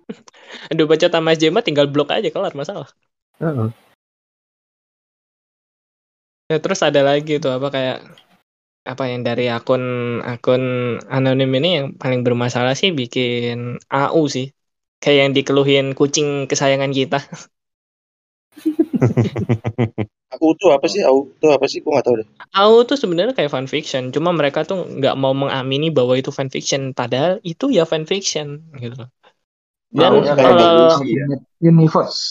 Aduh 0.72 0.86
baca 0.86 1.06
tamas 1.10 1.36
Jema 1.36 1.60
tinggal 1.60 1.90
blok 1.90 2.12
aja 2.14 2.28
kelar 2.30 2.54
masalah. 2.54 2.88
Heeh. 3.42 3.68
Ya 6.46 6.60
terus 6.60 6.80
ada 6.84 7.00
lagi 7.00 7.40
tuh 7.40 7.50
apa 7.56 7.68
kayak 7.72 7.98
apa 8.84 9.04
yang 9.08 9.24
dari 9.24 9.48
akun 9.48 9.82
akun 10.20 10.62
anonim 11.08 11.50
ini 11.56 11.68
yang 11.80 11.86
paling 11.96 12.20
bermasalah 12.20 12.76
sih 12.76 12.92
bikin 12.92 13.80
AU 13.88 14.22
sih. 14.28 14.46
Kayak 15.00 15.18
yang 15.20 15.32
dikeluhin 15.36 15.86
kucing 15.96 16.28
kesayangan 16.48 16.92
kita. 16.92 17.20
Aku 20.34 20.58
tuh 20.58 20.74
apa 20.74 20.86
sih? 20.90 21.00
Aku 21.06 21.30
tuh 21.38 21.54
apa 21.54 21.66
sih? 21.70 21.78
Gue 21.78 21.94
gak 21.94 22.04
tau 22.10 22.14
deh. 22.18 22.26
AU 22.58 22.82
tuh 22.90 22.98
sebenarnya 22.98 23.34
kayak 23.38 23.54
fanfiction, 23.54 24.10
cuma 24.10 24.34
mereka 24.34 24.66
tuh 24.66 24.82
nggak 24.82 25.14
mau 25.14 25.30
mengamini 25.30 25.94
bahwa 25.94 26.18
itu 26.18 26.34
fanfiction, 26.34 26.90
padahal 26.90 27.38
itu 27.46 27.70
ya 27.70 27.86
fanfiction 27.86 28.62
gitu. 28.82 29.06
Dan 29.94 30.26
kalau 30.26 30.58
gitu. 30.58 31.06
Iya. 31.06 31.24
Universe. 31.62 32.22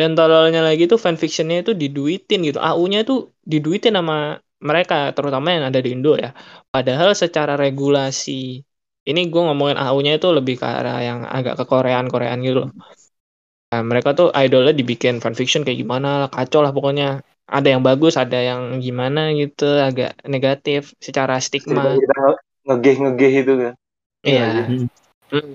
dan 0.00 0.16
tololnya 0.16 0.64
lagi 0.64 0.88
tuh 0.88 0.96
fanfictionnya 0.96 1.60
itu 1.60 1.76
diduitin 1.76 2.40
gitu. 2.48 2.56
AU-nya 2.56 3.04
tuh 3.04 3.36
diduitin 3.44 3.92
sama 4.00 4.40
mereka, 4.68 4.94
terutama 5.16 5.48
yang 5.54 5.64
ada 5.68 5.80
di 5.84 5.88
Indo 5.94 6.10
ya. 6.24 6.30
Padahal 6.72 7.10
secara 7.22 7.52
regulasi, 7.64 8.62
ini 9.08 9.20
gue 9.32 9.42
ngomongin 9.46 9.76
AU-nya 9.82 10.12
itu 10.18 10.28
lebih 10.38 10.54
ke 10.62 10.66
arah 10.78 10.98
yang 11.08 11.20
agak 11.36 11.54
ke 11.58 11.64
Koreaan-Koreaan 11.70 12.38
gitu 12.46 12.56
loh. 12.66 12.70
Nah, 13.72 13.82
mereka 13.88 14.12
tuh 14.12 14.28
idolnya 14.36 14.76
dibikin 14.76 15.16
fanfiction 15.24 15.64
kayak 15.64 15.80
gimana 15.80 16.08
lah, 16.24 16.28
kacau 16.28 16.60
lah 16.64 16.72
pokoknya. 16.76 17.24
Ada 17.48 17.68
yang 17.76 17.82
bagus, 17.84 18.14
ada 18.16 18.38
yang 18.38 18.80
gimana 18.84 19.32
gitu, 19.36 19.64
agak 19.80 20.16
negatif 20.28 20.92
secara 21.00 21.36
stigma. 21.40 21.96
Kita 21.96 22.16
nge- 22.20 22.40
ngegeh-ngegeh 22.68 23.32
itu 23.42 23.52
kan. 23.62 23.74
Iya. 24.28 24.44
Hmm. 24.68 24.86
Mm. 25.32 25.54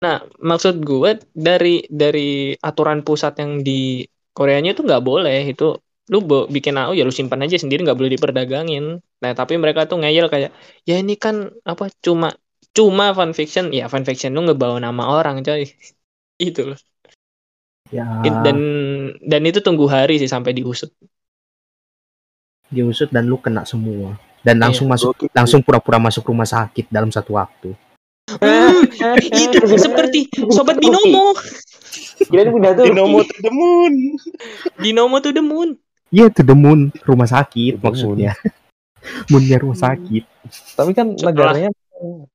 Nah, 0.00 0.16
maksud 0.40 0.74
gue 0.80 1.10
dari 1.34 1.84
dari 1.90 2.56
aturan 2.56 3.04
pusat 3.04 3.36
yang 3.42 3.60
di 3.66 4.06
Koreanya 4.32 4.72
itu 4.72 4.82
nggak 4.86 5.02
boleh 5.04 5.38
itu 5.52 5.76
lu 6.10 6.18
bikin 6.50 6.74
AU 6.74 6.92
ya 6.98 7.06
lu 7.06 7.14
simpan 7.14 7.46
aja 7.46 7.54
sendiri 7.54 7.86
nggak 7.86 7.94
boleh 7.94 8.10
diperdagangin. 8.18 8.98
Nah, 9.22 9.32
tapi 9.38 9.54
mereka 9.62 9.86
tuh 9.86 10.02
ngeyel 10.02 10.26
kayak 10.26 10.50
ya 10.82 10.98
ini 10.98 11.14
kan 11.14 11.54
apa 11.62 11.86
cuma 12.02 12.34
cuma 12.74 13.14
fanfiction 13.14 13.70
ya 13.70 13.86
fanfiction 13.86 14.34
lu 14.34 14.42
ngebawa 14.42 14.82
nama 14.82 15.06
orang 15.06 15.46
coy. 15.46 15.70
Itu 16.42 16.74
loh. 16.74 16.80
Ya, 17.90 18.06
It- 18.22 18.42
Dan 18.46 18.58
dan 19.22 19.42
itu 19.46 19.58
tunggu 19.62 19.86
hari 19.90 20.18
sih 20.18 20.30
sampai 20.30 20.54
diusut. 20.54 20.90
diusut 22.70 23.10
dan 23.10 23.26
lu 23.26 23.34
kena 23.38 23.66
semua. 23.66 24.14
Dan 24.40 24.56
langsung 24.62 24.86
masuk 24.88 25.12
Gokil. 25.18 25.28
langsung 25.36 25.60
pura-pura 25.60 25.98
masuk 26.00 26.24
rumah 26.30 26.46
sakit 26.48 26.86
dalam 26.88 27.10
satu 27.12 27.34
waktu. 27.36 27.74
Hmm, 28.30 28.86
itu 29.26 29.58
seperti 29.84 30.30
sobat 30.54 30.78
binomo. 30.78 31.34
Kira 32.30 32.46
ini 32.46 32.50
pindah 32.54 32.72
tuh. 32.78 32.84
Dinomo 32.88 33.18
to 33.26 33.36
the 33.42 33.50
moon. 33.52 33.92
Binomo 34.78 35.16
to 35.18 35.30
the 35.34 35.42
moon. 35.42 35.70
Iya 36.10 36.26
itu 36.26 36.42
the 36.42 36.54
moon 36.54 36.90
rumah 37.06 37.26
sakit 37.26 37.78
The 37.78 37.80
moon. 37.80 37.84
maksudnya. 37.86 38.32
Moonnya 39.32 39.56
rumah 39.56 39.78
sakit. 39.78 40.24
Tapi 40.76 40.90
kan 40.92 41.16
Setelah- 41.16 41.32
negaranya 41.32 41.70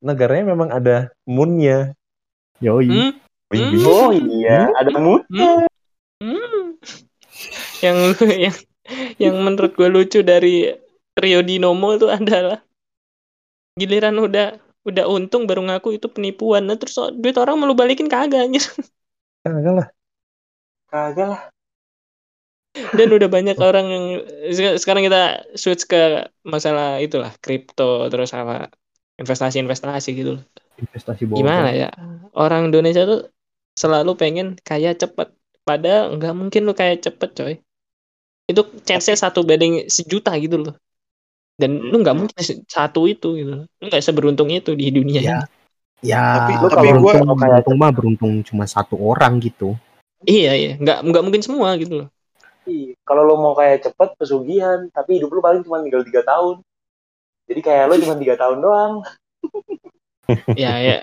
negaranya 0.02 0.46
memang 0.50 0.70
ada 0.72 0.96
moonnya. 1.28 1.94
Yoi. 2.64 2.88
Hmm? 2.90 3.12
Hmm? 3.54 3.86
Oh 3.86 4.10
iya, 4.10 4.74
ada 4.74 4.90
mood. 4.98 5.22
Hmm. 5.30 5.68
Hmm. 6.18 6.66
Yang 7.84 7.98
yang 8.50 8.56
yang 9.20 9.36
menurut 9.38 9.76
gue 9.76 9.90
lucu 9.92 10.20
dari 10.24 10.72
trio 11.14 11.44
Dinomo 11.44 11.94
itu 11.94 12.08
adalah 12.10 12.64
giliran 13.76 14.16
udah 14.18 14.56
udah 14.86 15.06
untung 15.10 15.46
baru 15.46 15.66
ngaku 15.70 15.98
itu 16.00 16.08
penipuan. 16.10 16.66
Nah, 16.66 16.78
terus 16.80 16.96
duit 17.18 17.36
orang 17.38 17.58
mau 17.58 17.68
lu 17.70 17.76
balikin 17.78 18.08
kagak 18.10 18.48
anjir. 18.50 18.66
Kagak 19.46 19.74
lah. 19.74 19.88
Kagak 20.90 21.28
lah. 21.30 21.42
Dan 22.76 23.08
udah 23.08 23.30
banyak 23.32 23.56
orang 23.58 23.86
yang 23.88 24.06
sek- 24.52 24.78
sekarang 24.84 25.08
kita 25.08 25.22
switch 25.56 25.88
ke 25.88 26.28
masalah 26.44 27.00
itulah 27.00 27.32
kripto 27.40 28.12
terus 28.12 28.36
apa 28.36 28.68
investasi-investasi 29.16 30.10
gitu. 30.12 30.32
loh. 30.40 30.44
Investasi 30.76 31.24
bodong. 31.24 31.40
Gimana 31.40 31.70
ya? 31.72 31.90
Orang 32.36 32.68
Indonesia 32.68 33.08
tuh 33.08 33.32
selalu 33.80 34.20
pengen 34.20 34.48
kaya 34.60 34.92
cepet. 34.92 35.32
Padahal 35.64 36.20
nggak 36.20 36.34
mungkin 36.36 36.62
lu 36.68 36.76
kaya 36.76 37.00
cepet 37.00 37.30
coy. 37.32 37.54
Itu 38.46 38.62
chance-nya 38.84 39.16
satu 39.18 39.42
banding 39.42 39.88
sejuta 39.88 40.36
gitu 40.36 40.60
loh. 40.62 40.76
Dan 41.56 41.80
lu 41.80 42.04
nggak 42.04 42.16
mungkin 42.20 42.36
satu 42.68 43.08
itu 43.08 43.40
gitu. 43.40 43.64
Lu 43.64 43.84
nggak 43.88 44.04
seberuntung 44.04 44.52
itu 44.52 44.76
di 44.76 44.92
dunia 44.92 45.22
Ya. 45.24 45.40
ini. 45.40 45.44
Ya, 46.04 46.22
Tapi- 46.44 46.60
tapi 46.70 46.92
beruntung, 46.92 47.40
kayak 47.40 47.64
beruntung 47.66 47.78
mah 47.80 47.92
beruntung 47.96 48.34
cuma 48.44 48.68
satu 48.68 49.00
orang 49.00 49.40
gitu. 49.40 49.80
Iya 50.28 50.54
iya, 50.54 50.72
nggak 50.76 51.08
nggak 51.08 51.24
mungkin 51.24 51.42
semua 51.42 51.74
gitu 51.80 52.04
loh. 52.04 52.08
Iya. 52.66 52.94
Kalau 53.02 53.22
lo 53.22 53.36
mau 53.36 53.54
kayak 53.54 53.86
cepet 53.86 54.10
pesugihan, 54.16 54.90
tapi 54.90 55.18
hidup 55.18 55.30
lo 55.30 55.40
paling 55.40 55.62
cuma 55.62 55.80
tinggal 55.80 56.02
tiga 56.02 56.22
tahun. 56.22 56.62
Jadi 57.46 57.60
kayak 57.62 57.84
lo 57.86 57.94
cuma 58.00 58.16
tiga 58.16 58.36
tahun 58.36 58.58
doang. 58.60 58.94
Ya 60.58 60.82
ya. 60.82 60.98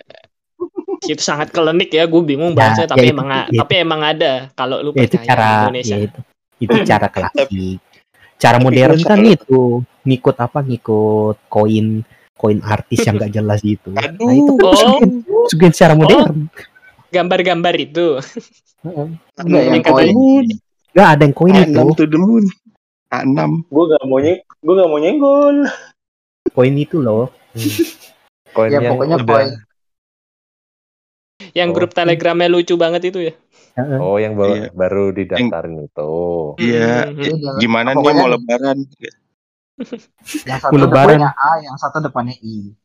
Itu 1.01 1.19
sangat 1.19 1.51
klinik 1.51 1.91
ya, 1.91 2.07
gue 2.07 2.23
bingung 2.23 2.53
Ya, 2.53 2.59
bahasanya. 2.59 2.83
ya 2.83 2.91
tapi 2.91 3.05
itu- 3.05 3.15
emang 3.15 3.29
ya 3.29 3.41
itu. 3.45 3.59
tapi 3.59 3.75
emang 3.77 4.01
ada 4.03 4.33
kalau 4.53 4.77
lu 4.79 4.91
Ya, 4.93 5.03
itu 5.03 5.15
percaya 5.15 5.27
cara 5.29 5.47
di 5.47 5.55
Indonesia. 5.61 5.95
ya 5.95 5.99
itu, 6.03 6.21
itu 6.59 6.77
cara 6.83 7.07
klasik. 7.15 7.79
Cara 8.35 8.57
modern 8.59 8.99
kan 8.99 9.21
itu 9.23 9.63
ngikut 10.03 10.37
apa 10.37 10.59
ngikut 10.61 11.37
koin 11.47 12.03
koin 12.35 12.59
artis 12.61 12.99
yang 13.01 13.15
gak 13.17 13.31
jelas 13.31 13.63
gitu. 13.63 13.95
Nah 13.95 14.03
itu 14.29 14.53
kan 14.59 14.67
Oh. 14.67 14.73
pesugihan, 14.75 15.11
pesugihan 15.47 15.73
secara 15.73 15.95
modern. 15.95 16.37
Gambar-gambar 17.09 17.75
itu. 17.79 18.07
Heeh. 18.83 19.07
Enggak 19.39 19.63
yang 19.63 19.75
Yang 19.79 19.83
katanya- 19.85 20.59
Nggak 20.93 21.09
ada 21.09 21.23
yang 21.23 21.35
koin 21.35 21.55
itu. 21.55 21.73
A6 21.73 21.97
to 21.97 22.05
the 22.05 22.19
moon. 22.19 22.45
A6. 23.09 23.41
Gue 23.69 23.85
gak 23.89 24.03
mau 24.05 24.19
nyeng, 24.19 24.41
gue 24.41 24.75
gak 24.75 24.89
mau 24.89 24.99
nyenggol. 24.99 25.57
Koin 26.49 26.75
itu 26.77 26.97
loh. 26.99 27.29
Koin 28.53 28.69
Ya 28.69 28.79
yang 28.79 28.93
pokoknya 28.93 29.17
udah- 29.19 29.29
koin. 29.29 29.51
Yang 31.53 31.69
Oh. 31.69 31.75
grup 31.75 31.91
telegramnya 31.91 32.49
lucu 32.49 32.75
banget 32.77 33.03
itu 33.09 33.19
ya. 33.23 33.35
Heeh. 33.75 33.99
Oh, 33.99 34.17
yang 34.17 34.37
baru, 34.37 34.53
Iya. 34.55 34.69
baru 34.71 35.05
didaftarin 35.11 35.77
itu. 35.83 36.13
Iya. 36.61 37.09
Mhm. 37.09 37.17
Iya, 37.17 37.33
jangan- 37.33 37.59
Gimana 37.59 37.89
nih 37.91 38.05
mau 38.15 38.29
lebaran? 38.31 38.79
Yang 40.47 40.61
satu 40.63 40.77
Lebaran. 40.77 41.17
depannya 41.19 41.31
A, 41.33 41.51
yang 41.59 41.77
satu 41.77 41.99
depannya 41.99 42.37
I. 42.39 42.77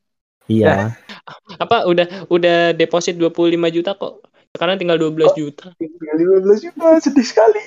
Iya. 0.47 0.95
Apa 1.63 1.83
udah 1.85 2.07
udah 2.27 2.71
deposit 2.71 3.13
25 3.13 3.35
juta 3.69 3.93
kok. 3.93 4.23
Sekarang 4.49 4.79
tinggal 4.79 4.95
12 4.97 5.35
juta. 5.35 5.75
Tinggal 5.75 6.15
15 6.41 6.59
juta, 6.63 6.87
sedih 6.97 7.21
sekali. 7.21 7.61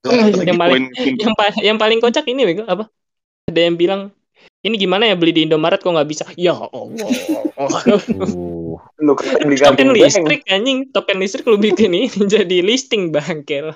Lagi 0.00 0.48
yang 0.48 0.60
paling- 0.60 0.88
Yang 0.96 1.34
pa- 1.36 1.60
yang 1.60 1.78
paling 1.78 1.98
kocak 2.00 2.24
ini 2.28 2.48
Bego, 2.48 2.64
apa? 2.64 2.88
Ada 3.50 3.60
yang 3.68 3.76
bilang 3.76 4.02
ini 4.60 4.76
gimana 4.76 5.08
ya 5.08 5.16
beli 5.16 5.32
di 5.32 5.42
Indomaret 5.48 5.80
kok 5.80 5.92
nggak 5.92 6.08
bisa? 6.08 6.24
Ya 6.36 6.52
Allah. 6.56 7.08
Lu 9.00 9.16
beli 9.16 9.56
token 9.56 9.96
listrik 9.96 10.44
anjing, 10.48 10.92
token 10.92 11.16
listrik 11.20 11.48
lu 11.48 11.56
bikin 11.56 11.92
ini 11.96 12.08
jadi 12.32 12.60
listing 12.60 13.08
bangkel. 13.08 13.72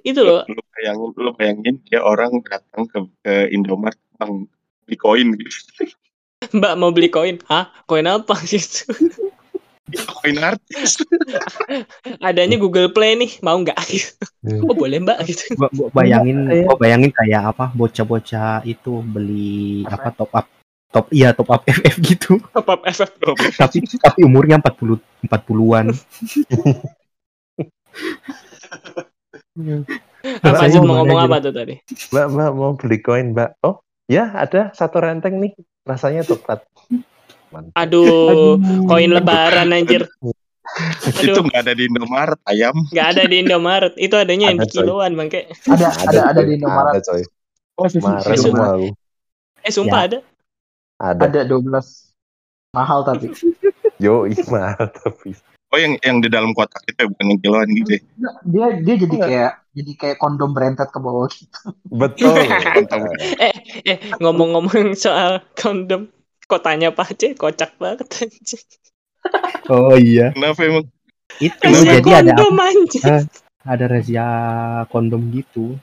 Itu 0.00 0.22
loh. 0.22 0.46
lu 0.46 0.62
bayangin 0.72 1.10
lu 1.18 1.30
bayangin 1.34 1.74
dia 1.84 2.00
orang 2.00 2.38
datang 2.46 2.86
ke, 2.86 2.98
ke 3.26 3.34
Indomaret 3.50 3.98
bang 4.16 4.46
beli 4.86 4.96
koin 4.96 5.28
gitu 5.36 5.58
Mbak 6.56 6.72
mau 6.80 6.88
beli 6.94 7.10
koin? 7.12 7.36
Hah? 7.50 7.68
Koin 7.84 8.06
apa 8.06 8.32
gitu? 8.48 8.88
Koin 9.98 10.36
artis 10.38 11.00
Adanya 12.26 12.56
Google 12.60 12.90
Play 12.90 13.16
nih, 13.16 13.40
mau 13.40 13.58
nggak? 13.58 13.78
Oh 14.66 14.74
boleh 14.74 15.02
mbak 15.02 15.24
gitu. 15.28 15.56
Gua, 15.56 15.68
gua 15.72 15.88
bayangin, 15.92 16.46
gua 16.66 16.76
bayangin 16.76 17.10
kayak 17.14 17.54
apa 17.54 17.72
bocah-bocah 17.72 18.64
itu 18.66 19.02
beli 19.04 19.84
apa 19.88 20.10
top 20.14 20.32
up 20.34 20.46
top 20.90 21.06
iya 21.14 21.30
top 21.30 21.50
up 21.54 21.62
FF 21.64 21.96
gitu. 22.02 22.40
Apa 22.52 22.82
FF 22.86 23.10
tapi 23.60 23.82
tapi 23.98 24.20
umurnya 24.26 24.58
40 24.58 24.98
40-an. 25.26 25.86
Apa 30.44 30.68
sih 30.68 30.80
mau 30.80 31.00
ngomong 31.02 31.18
apa 31.20 31.36
tuh 31.40 31.52
tadi? 31.54 31.74
mbak, 32.12 32.26
mbak 32.32 32.50
mau 32.54 32.72
beli 32.76 32.98
koin, 33.00 33.32
mbak? 33.32 33.56
Oh, 33.64 33.80
ya 34.10 34.30
ada 34.36 34.72
satu 34.76 35.00
renteng 35.00 35.40
nih. 35.40 35.52
Rasanya 35.84 36.26
tepat. 36.26 36.64
Mantap. 37.50 37.74
Aduh, 37.74 38.58
koin 38.86 39.10
lebaran 39.10 39.74
anjir. 39.74 40.06
itu 41.10 41.34
Aduh, 41.34 41.50
nggak 41.50 41.66
ada 41.66 41.72
di 41.74 41.82
Indomaret 41.90 42.40
ayam 42.46 42.74
nggak 42.94 43.06
ada 43.16 43.22
di 43.26 43.36
Indomaret. 43.42 43.94
Itu 43.98 44.14
adanya 44.14 44.54
yang 44.54 44.62
di 44.62 44.68
Ada, 44.70 44.74
kiloan 44.74 45.12
bangke. 45.18 45.50
Ada 45.66 45.86
ada 46.06 46.18
ada 46.30 46.40
di 46.46 46.52
Indomaret. 46.56 47.02
Ada 47.02 47.02
coy. 47.10 47.22
Oh, 47.80 47.88
Di 47.88 48.36
semua 48.36 48.76
aku. 48.76 48.88
Eh 49.64 49.72
sumpah 49.72 50.00
ada. 50.04 50.18
Ada. 51.00 51.26
Ada 51.26 51.40
12 51.48 52.12
mahal 52.76 53.02
tapi. 53.08 53.32
Yo, 54.04 54.28
ih, 54.28 54.36
mahal 54.48 54.88
tapi. 54.92 55.32
oh 55.70 55.78
yang 55.78 55.94
yang 56.02 56.18
di 56.18 56.26
dalam 56.26 56.50
kotak 56.50 56.82
itu 56.90 56.98
ya, 56.98 57.06
bukan 57.06 57.26
yang 57.30 57.40
kiloan 57.40 57.68
gitu 57.78 57.90
ya. 57.94 58.02
Dia 58.42 58.66
dia 58.82 58.94
jadi 59.06 59.16
kayak 59.16 59.52
jadi 59.70 59.92
kayak 59.96 60.16
kondom 60.18 60.50
berentet 60.50 60.90
ke 60.90 60.98
bawah 60.98 61.30
gitu. 61.30 61.60
Betul. 61.94 62.36
Eh 63.46 63.54
eh 63.86 63.98
ngomong-ngomong 64.18 64.98
soal 64.98 65.40
kondom, 65.54 66.10
kotanya 66.50 66.90
Pak 66.90 67.14
C 67.14 67.38
kocak 67.38 67.78
banget 67.78 68.10
anjing. 68.26 68.66
Oh 69.70 69.94
iya. 69.94 70.34
kenapa 70.34 70.60
emang 70.66 70.84
Itu 71.38 71.54
Kenapa? 71.62 71.78
Razia 71.78 71.94
jadi 71.94 72.10
ada 72.10 72.32
kondom 72.34 72.56
anjing. 72.58 73.02
Eh, 73.06 73.22
ada 73.62 73.84
razia 73.86 74.26
kondom 74.90 75.22
gitu 75.30 75.78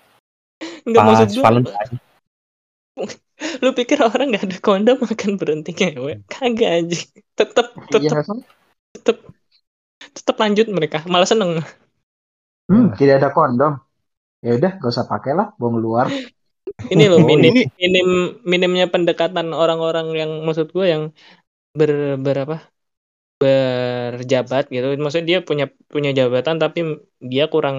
Nggak 0.84 1.00
pas 1.00 1.08
maksud 1.08 1.30
gua, 1.40 1.44
Valentine. 1.48 1.96
lu 3.62 3.70
pikir 3.72 4.02
orang 4.02 4.34
nggak 4.34 4.46
ada 4.50 4.58
kondom 4.60 4.98
akan 5.08 5.32
berhenti 5.40 5.72
ngewe? 5.72 6.20
Kagak 6.28 6.72
anjing. 6.84 7.08
Tetep 7.38 7.68
Iya 7.96 8.12
tetep 8.12 8.38
tetep 8.92 9.18
tetep 10.12 10.36
lanjut 10.36 10.68
mereka. 10.74 11.00
Malah 11.08 11.30
seneng. 11.30 11.64
Hmm, 12.68 12.92
tidak 13.00 13.24
ada 13.24 13.30
kondom. 13.32 13.80
Ya 14.44 14.54
udah, 14.54 14.78
gak 14.78 14.92
usah 14.94 15.10
pakai 15.10 15.34
lah, 15.34 15.50
buang 15.58 15.82
luar. 15.82 16.12
Ini 16.78 17.04
loh 17.12 17.20
Oh, 17.20 17.28
minim 17.30 17.52
ini- 17.52 17.70
minim 17.82 18.08
minimnya 18.46 18.86
pendekatan 18.94 19.48
orang-orang 19.62 20.08
yang 20.22 20.32
maksud 20.46 20.68
gue 20.76 20.86
yang 20.94 21.04
ber 21.80 21.92
berapa 22.26 22.56
berjabat 23.42 24.64
gitu. 24.74 24.86
Maksudnya 25.04 25.28
dia 25.32 25.40
punya 25.50 25.66
punya 25.94 26.10
jabatan 26.20 26.56
tapi 26.64 26.80
dia 27.32 27.46
kurang 27.54 27.78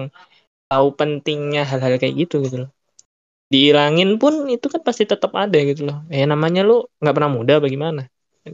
tahu 0.71 0.87
pentingnya 0.99 1.61
hal-hal 1.69 1.97
kayak 2.01 2.15
gitu 2.21 2.35
gitu 2.45 2.57
loh. 2.67 2.69
Dihilangin 3.53 4.09
pun 4.21 4.33
itu 4.55 4.67
kan 4.73 4.81
pasti 4.87 5.03
tetap 5.09 5.31
ada 5.43 5.57
gitu 5.69 5.81
loh. 5.89 5.97
Eh 6.13 6.25
namanya 6.31 6.61
lu 6.69 6.73
nggak 7.01 7.15
pernah 7.15 7.31
muda 7.37 7.53
bagaimana? 7.65 8.01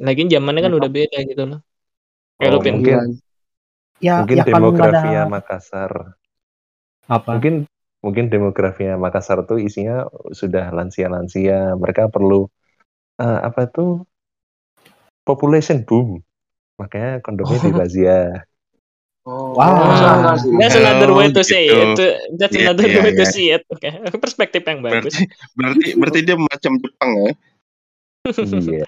Lagian 0.07 0.29
zamannya 0.33 0.61
kan 0.65 0.73
Ya, 0.73 0.79
udah 0.79 0.91
beda 0.97 1.17
gitu 1.29 1.43
loh. 1.51 1.59
Kayak 2.39 2.51
lu 2.51 2.57
Oh, 2.57 2.63
pin 2.65 2.75
mungkin 2.79 2.95
Ya, 4.03 4.13
mungkin 4.21 4.37
ya 4.39 4.43
kalau 4.51 4.69
nggak 4.75 4.89
ada 4.91 4.99
demografinya 4.99 5.21
Makassar. 5.33 5.91
apa? 7.07 7.29
Mungkin 7.37 7.55
mungkin 8.05 8.29
demografinya 8.29 8.95
Makassar 9.01 9.41
tuh 9.49 9.57
isinya 9.57 10.05
sudah 10.29 10.69
lansia-lansia. 10.69 11.73
Mereka 11.81 12.13
perlu 12.13 12.45
eh, 13.17 13.39
apa 13.49 13.65
tuh 13.73 14.05
population 15.25 15.81
boom. 15.81 16.21
Makanya 16.77 17.23
kondomnya. 17.25 17.57
Oh, 19.25 19.57
Wah. 19.57 19.73
enggak, 19.73 20.13
enggak 20.21 20.35
sih. 20.37 20.49
That's 20.61 20.77
another 20.77 21.09
way 21.17 21.33
to 21.33 21.41
Oh, 21.41 21.45
say 21.49 21.65
gitu. 21.65 21.97
it. 21.97 22.37
That's 22.37 22.53
Iya, 22.53 22.69
another 22.69 22.85
iya, 22.85 23.01
way 23.01 23.11
to 23.17 23.25
iya. 23.25 23.33
see 23.33 23.47
it. 23.57 23.65
Oke, 23.73 23.89
perspektif 24.21 24.61
yang 24.69 24.85
bagus. 24.85 25.17
berarti 25.17 25.25
berarti 25.57 25.87
berarti 25.97 26.19
dia 26.21 26.37
macam 26.37 26.71
Jepang 26.77 27.11
ya 27.25 27.31
Iya. 28.25 28.85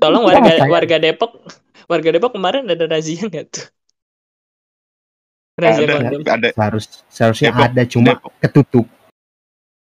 Tolong 0.00 0.24
warga 0.24 0.52
warga 0.74 0.96
Depok, 0.96 1.30
warga 1.84 2.08
Depok 2.16 2.32
kemarin 2.32 2.64
ada 2.68 2.84
razia 2.88 3.20
nggak 3.28 3.44
tuh? 3.52 3.64
Razia 5.58 5.84
ada 5.84 5.94
kondom. 5.98 6.22
ada 6.24 6.48
Seharus 6.54 6.84
seharusnya 7.08 7.50
Depok- 7.50 7.66
ada 7.66 7.82
cuma 7.84 8.06
Depok. 8.14 8.32
ketutup. 8.38 8.86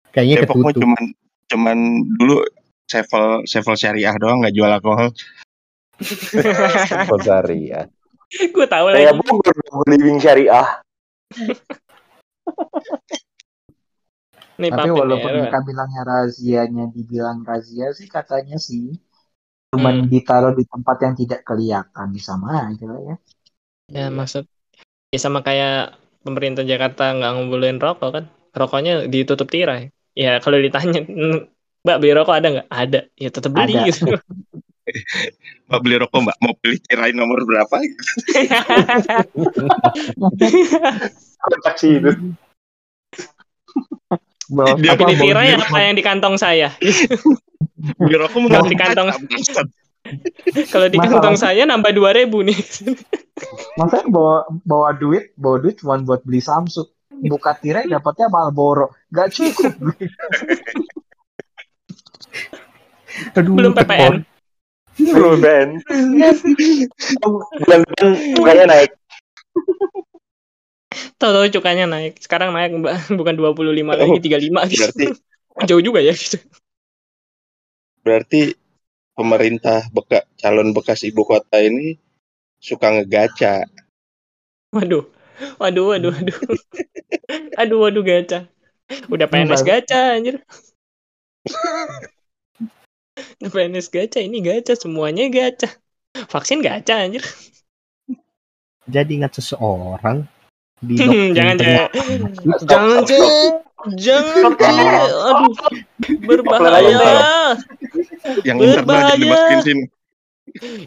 Kayaknya 0.09 0.35
Depok 0.41 0.55
ketutup. 0.57 0.81
cuman 0.81 1.03
cuman 1.47 1.77
dulu 2.17 2.37
sevel 2.83 3.25
sevel 3.43 3.75
syariah 3.75 4.15
doang 4.15 4.41
nggak 4.41 4.53
jual 4.53 4.67
alkohol 4.67 5.09
Posari 7.07 7.69
ya. 7.69 7.85
Gue 8.27 8.65
tahu 8.65 8.91
Kayak 8.91 9.13
lagi. 9.13 9.21
Bogor 9.23 9.55
dong, 9.55 9.81
living 9.87 10.17
syariah. 10.17 10.67
Nih 14.57 14.73
Tapi 14.73 14.89
walaupun 14.89 15.29
ya, 15.29 15.37
mereka 15.45 15.61
bilangnya 15.61 16.01
razianya 16.01 16.85
dibilang 16.89 17.45
razia 17.45 17.93
sih 17.93 18.09
katanya 18.09 18.57
sih 18.57 18.89
cuman 19.69 20.01
Hmm. 20.01 20.09
ditaruh 20.09 20.57
di 20.57 20.65
tempat 20.65 20.97
yang 21.03 21.13
tidak 21.13 21.45
kelihatan 21.45 22.09
sama 22.17 22.65
aja 22.65 22.87
lah 22.87 23.01
ya. 23.03 23.15
ya 23.91 24.07
maksud 24.09 24.47
ya 25.11 25.19
sama 25.19 25.39
kayak 25.43 25.95
pemerintah 26.23 26.67
Jakarta 26.67 27.15
nggak 27.15 27.31
ngumpulin 27.37 27.79
rokok 27.79 28.09
kan? 28.11 28.25
Rokoknya 28.51 29.07
ditutup 29.07 29.47
tirai. 29.47 29.93
Ya 30.17 30.41
kalau 30.41 30.57
ditanya, 30.57 31.05
Mbak 31.85 31.97
beli 32.03 32.11
rokok 32.17 32.35
ada 32.35 32.47
nggak? 32.51 32.67
Ada. 32.67 33.01
Ya 33.15 33.29
tetap 33.31 33.51
beli 33.55 33.79
Ada. 33.79 33.87
gitu. 33.87 34.03
mbak 35.67 35.79
beli 35.83 35.99
rokok 35.99 36.19
mbak 36.23 36.37
mau 36.39 36.55
pilih 36.63 36.79
tirai 36.87 37.11
nomor 37.11 37.43
berapa 37.43 37.75
Kotak 41.43 41.75
sih 41.75 41.99
itu. 41.99 42.11
Bawa 44.47 44.79
Dia 44.79 44.95
Tapi 44.95 45.03
apa, 45.03 45.11
di 45.11 45.15
mau 45.19 45.23
tirai 45.27 45.47
beli 45.51 45.63
apa 45.63 45.77
yang 45.83 45.95
di 45.95 46.03
kantong 46.03 46.35
saya? 46.39 46.71
beli 47.99 48.15
rokok 48.15 48.39
mau 48.47 48.63
di 48.63 48.79
kantong-. 48.79 49.11
Kalau 50.73 50.87
di 50.89 50.97
kantong 50.97 51.37
saya 51.37 51.63
nambah 51.67 51.91
2000 51.93 52.47
nih. 52.47 52.59
Masa 53.79 54.01
bawa 54.07 54.47
bawa 54.65 54.89
duit, 54.97 55.31
bawa 55.37 55.61
duit 55.61 55.77
cuma 55.81 55.97
buat 56.01 56.23
beli 56.25 56.41
Samsung. 56.41 56.89
Buka 57.17 57.57
tirai 57.57 57.89
dapatnya 57.89 58.29
Marlboro. 58.29 58.93
Gak 59.09 59.33
cukup. 59.33 59.73
Aduh, 63.37 63.57
Belum. 63.57 63.73
PPN. 63.73 64.21
Belum 64.97 65.41
Ben. 65.41 65.81
Bulan 67.65 67.81
depan 67.85 68.07
bukanya 68.37 68.65
naik. 68.69 68.91
Tahu-tahu 71.17 71.49
cukanya 71.57 71.85
naik. 71.89 72.21
Sekarang 72.21 72.53
naik 72.53 72.77
Mbak. 72.77 73.17
bukan 73.17 73.33
25 73.33 73.57
lagi 73.97 74.17
35 74.21 74.69
gitu. 74.69 74.85
berarti 74.85 75.05
Jauh 75.65 75.81
juga 75.81 75.97
ya 76.05 76.13
gitu. 76.13 76.37
berarti 78.05 78.53
pemerintah 79.17 79.89
beka, 79.89 80.29
calon 80.37 80.71
bekas 80.71 81.01
ibu 81.01 81.25
kota 81.25 81.57
ini 81.57 81.97
suka 82.61 82.93
ngegaca 82.93 83.65
Waduh. 84.69 85.09
Waduh, 85.57 85.85
waduh, 85.95 86.11
waduh. 86.13 86.37
aduh, 87.61 87.77
waduh 87.81 88.03
gacha. 88.03 88.49
Udah 89.07 89.29
PNS 89.29 89.61
gacha 89.61 90.17
anjir. 90.17 90.41
Udah 93.41 93.51
PNS 93.53 93.87
gacha, 93.93 94.19
ini 94.19 94.41
gacha, 94.41 94.73
semuanya 94.73 95.29
gacha. 95.29 95.69
Vaksin 96.29 96.65
gacha 96.65 96.99
anjir. 97.05 97.21
Jadi 98.89 99.21
ingat 99.21 99.37
seseorang 99.37 100.25
di 100.81 100.97
Hmm, 100.99 101.31
jangan, 101.37 101.55
tengah- 101.61 101.91
Jangan, 102.65 102.99
Ce. 103.05 103.17
Jangan, 103.97 104.51
Ce. 104.57 104.71
Aduh. 105.31 105.53
Berbahaya. 106.27 107.55
Yang 108.43 108.57
internal 108.59 108.83
Berbahaya. 108.85 109.13
jadi 109.15 109.21
dimasukin 109.23 109.59
sini 109.63 109.83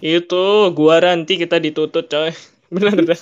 Itu 0.00 0.72
gua 0.72 1.04
ranti 1.04 1.36
kita 1.36 1.60
ditutup, 1.60 2.08
coy. 2.08 2.32
Bener 2.74 2.96
dah. 3.04 3.20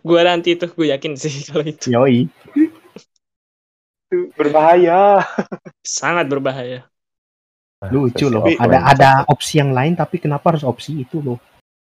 Gua 0.00 0.20
ranti 0.24 0.54
tuh, 0.56 0.70
gue 0.72 0.94
yakin 0.94 1.18
sih 1.18 1.42
kalau 1.50 1.66
itu. 1.66 1.90
Yoi. 1.92 2.30
Berbahaya. 4.38 5.26
Sangat 5.82 6.30
berbahaya. 6.30 6.86
Lucu 7.90 8.30
loh. 8.30 8.46
Social 8.46 8.62
Ada 8.62 8.78
ada 8.94 9.10
opsi 9.28 9.60
yang 9.60 9.74
lain 9.74 9.98
tapi 9.98 10.22
kenapa 10.22 10.54
harus 10.54 10.64
opsi 10.64 11.02
itu 11.04 11.20
loh? 11.20 11.36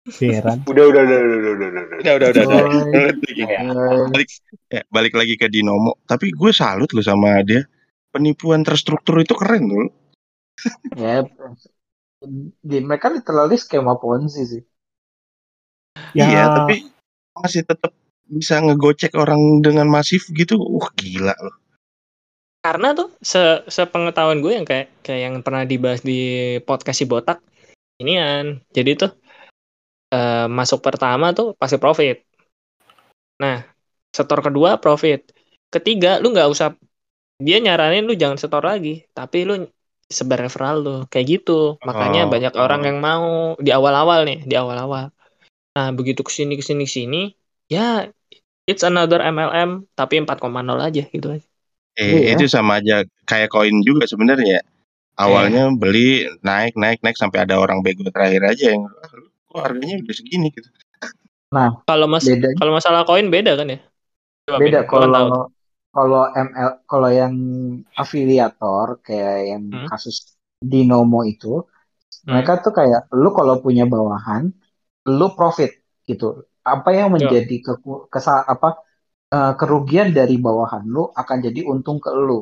Heran. 0.09 0.65
Udah, 0.71 0.85
udah, 0.89 1.03
udah, 1.05 1.19
udah, 1.21 1.37
udah, 1.37 1.53
udah, 1.53 1.69
udah. 1.69 1.99
Udah, 2.01 2.15
udah, 2.17 2.29
udah. 2.31 2.45
udah. 2.47 2.47
Coy. 2.49 2.71
Balik. 2.89 4.07
Balik, 4.15 4.29
ya, 4.73 4.83
balik 4.89 5.15
lagi 5.19 5.35
ke 5.37 5.47
Dinomo. 5.53 6.01
Tapi 6.09 6.33
gue 6.33 6.51
salut 6.57 6.89
loh 6.95 7.05
sama 7.05 7.43
dia. 7.45 7.67
Penipuan 8.11 8.65
terstruktur 8.65 9.21
itu 9.21 9.37
keren 9.37 9.65
loh. 9.69 9.89
Ya, 10.97 11.25
di 12.61 12.79
mereka 12.85 13.09
literally 13.09 13.57
skema 13.57 13.97
Ponzi 13.97 14.43
sih. 14.45 14.63
Ya, 16.13 16.27
Iya, 16.29 16.43
tapi 16.53 16.91
masih 17.35 17.63
tetap 17.65 17.93
bisa 18.31 18.63
ngegocek 18.63 19.17
orang 19.19 19.65
dengan 19.65 19.91
masif 19.91 20.31
gitu. 20.31 20.61
Wah, 20.61 20.91
gila 20.95 21.35
loh. 21.35 21.57
Karena 22.61 22.93
tuh 22.93 23.09
se 23.25 23.65
sepengetahuan 23.67 24.45
gue 24.45 24.53
yang 24.53 24.69
kayak 24.69 24.93
kayak 25.01 25.21
yang 25.27 25.35
pernah 25.41 25.65
dibahas 25.65 26.05
di 26.05 26.57
podcast 26.63 27.01
si 27.01 27.09
botak 27.09 27.41
inian. 27.99 28.61
Jadi 28.71 28.91
tuh 29.01 29.11
eh, 30.13 30.47
masuk 30.47 30.85
pertama 30.85 31.33
tuh 31.33 31.57
pasti 31.57 31.81
profit. 31.81 32.21
Nah, 33.41 33.65
setor 34.13 34.45
kedua 34.45 34.77
profit. 34.77 35.33
Ketiga 35.73 36.21
lu 36.21 36.37
nggak 36.37 36.51
usah 36.53 36.77
dia 37.41 37.57
nyaranin 37.57 38.05
lu 38.05 38.13
jangan 38.13 38.37
setor 38.37 38.61
lagi, 38.61 39.09
tapi 39.17 39.49
lu 39.49 39.65
sebar 40.19 40.39
referral 40.45 40.77
lu 40.85 40.91
kayak 41.13 41.27
gitu. 41.39 41.53
Makanya 41.89 42.21
Oh, 42.27 42.31
banyak 42.35 42.53
orang 42.59 42.83
yang 42.89 42.99
mau 42.99 43.25
di 43.65 43.71
awal-awal 43.71 44.19
nih, 44.29 44.39
di 44.51 44.55
awal-awal. 44.59 45.05
Nah, 45.77 45.89
begitu 45.99 46.21
ke 46.27 46.33
sini 46.35 46.53
ke 46.61 46.65
sini 46.67 46.83
ke 46.89 46.93
sini, 46.99 47.21
ya 47.71 48.07
it's 48.71 48.83
another 48.87 49.21
MLM 49.23 49.71
tapi 49.99 50.19
4,0 50.23 50.79
aja 50.83 51.03
gitu 51.15 51.27
aja. 51.35 51.47
Eh, 51.99 52.07
Iya. 52.27 52.35
itu 52.39 52.45
sama 52.51 52.79
aja 52.83 53.03
kayak 53.27 53.51
koin 53.55 53.77
juga 53.87 54.05
sebenarnya. 54.07 54.63
Awalnya 55.21 55.69
beli 55.77 56.25
naik 56.41 56.75
naik 56.81 56.99
naik 57.05 57.17
sampai 57.21 57.45
ada 57.45 57.61
orang 57.61 57.85
bego 57.85 58.09
terakhir 58.09 58.43
aja 58.47 58.73
yang 58.73 58.83
"Ah, 58.89 59.11
kok 59.51 59.61
harganya 59.61 59.95
udah 60.01 60.17
segini 60.17 60.49
gitu. 60.55 60.69
Kalau 61.87 62.07
mas 62.07 62.25
Bedanya 62.25 62.57
kalau 62.57 62.73
masalah 62.79 63.03
koin 63.05 63.27
beda 63.29 63.53
kan 63.59 63.67
ya? 63.75 63.79
Coba, 64.47 64.59
beda 64.63 64.79
gua 64.87 64.87
kan 64.89 65.11
kalau 65.13 65.27
kalau 65.95 66.21
ML 66.47 66.71
kalau 66.91 67.11
yang 67.21 67.35
afiliator 68.03 68.87
kayak 69.07 69.35
yang 69.51 69.65
Hmm. 69.73 69.87
kasus 69.89 70.17
Dinomo 70.71 71.21
itu 71.33 71.49
Hmm. 72.27 72.33
mereka 72.33 72.53
tuh 72.65 72.73
kayak 72.79 73.01
lu 73.23 73.29
kalau 73.39 73.57
punya 73.65 73.85
bawahan 73.93 74.43
lu 75.19 75.27
profit 75.39 75.71
gitu. 76.09 76.25
Apa 76.75 76.91
yang 76.99 77.09
menjadi 77.17 77.55
ke, 77.67 77.73
kesa, 78.15 78.33
apa 78.55 78.69
eh, 79.35 79.53
kerugian 79.61 80.09
dari 80.19 80.35
bawahan 80.47 80.85
lu 80.95 81.01
akan 81.21 81.39
jadi 81.47 81.61
untung 81.73 81.99
ke 82.05 82.11
lu. 82.29 82.39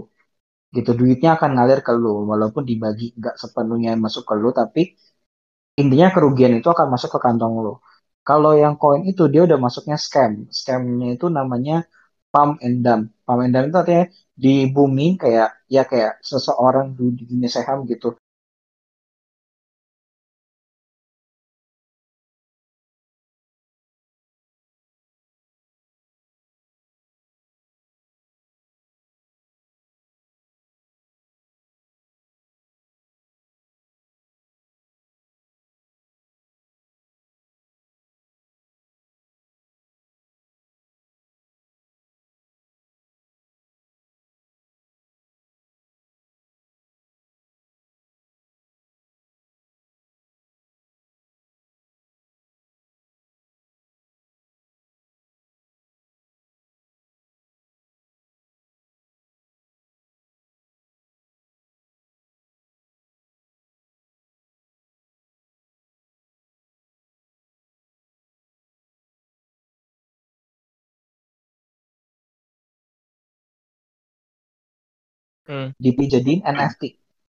Gitu 0.76 0.90
duitnya 1.00 1.30
akan 1.36 1.50
ngalir 1.56 1.80
ke 1.86 1.92
lu 2.02 2.14
walaupun 2.32 2.62
dibagi 2.70 3.06
nggak 3.18 3.36
sepenuhnya 3.42 3.92
masuk 4.04 4.24
ke 4.30 4.34
lu 4.42 4.50
tapi 4.60 4.82
intinya 5.82 6.08
kerugian 6.14 6.52
itu 6.58 6.68
akan 6.74 6.86
masuk 6.94 7.10
ke 7.14 7.18
kantong 7.26 7.54
lu. 7.64 7.74
Kalau 8.28 8.52
yang 8.62 8.74
koin 8.82 9.02
itu 9.10 9.22
dia 9.32 9.42
udah 9.48 9.58
masuknya 9.66 9.96
scam. 10.04 10.32
Scamnya 10.58 11.06
itu 11.16 11.26
namanya 11.38 11.74
pump 12.38 12.62
and 12.62 12.86
dump. 12.86 13.10
Pump 13.26 13.40
and 13.42 13.50
dump 13.50 13.66
itu 13.74 13.78
artinya 13.82 14.04
di 14.38 14.70
booming 14.70 15.18
kayak 15.18 15.48
ya 15.66 15.82
kayak 15.90 16.22
seseorang 16.22 16.94
di 16.94 17.26
dunia 17.26 17.50
saham 17.50 17.82
gitu 17.90 18.14
Hmm. 75.48 75.72
dijadiin 75.80 76.44
NFT 76.44 76.82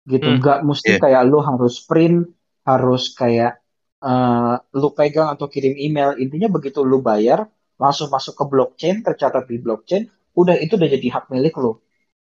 gitu. 0.07 0.27
Hmm. 0.31 0.39
nggak 0.39 0.59
mesti 0.63 0.91
Iya. 0.95 1.01
kayak 1.03 1.23
lu 1.27 1.39
harus 1.43 1.83
print 1.83 2.31
harus 2.65 3.11
kayak 3.13 3.59
eh, 4.05 4.55
lu 4.77 4.89
pegang 4.93 5.33
atau 5.35 5.49
kirim 5.49 5.75
email. 5.77 6.15
Intinya 6.21 6.47
begitu 6.53 6.85
lu 6.85 7.01
bayar 7.01 7.49
langsung 7.75 8.07
masuk 8.13 8.39
ke 8.39 8.45
blockchain 8.47 9.03
tercatat 9.03 9.49
di 9.49 9.59
blockchain 9.59 10.07
udah 10.37 10.55
itu 10.61 10.77
udah 10.79 10.89
jadi 10.95 11.07
hak 11.11 11.25
milik 11.33 11.57
lu. 11.59 11.81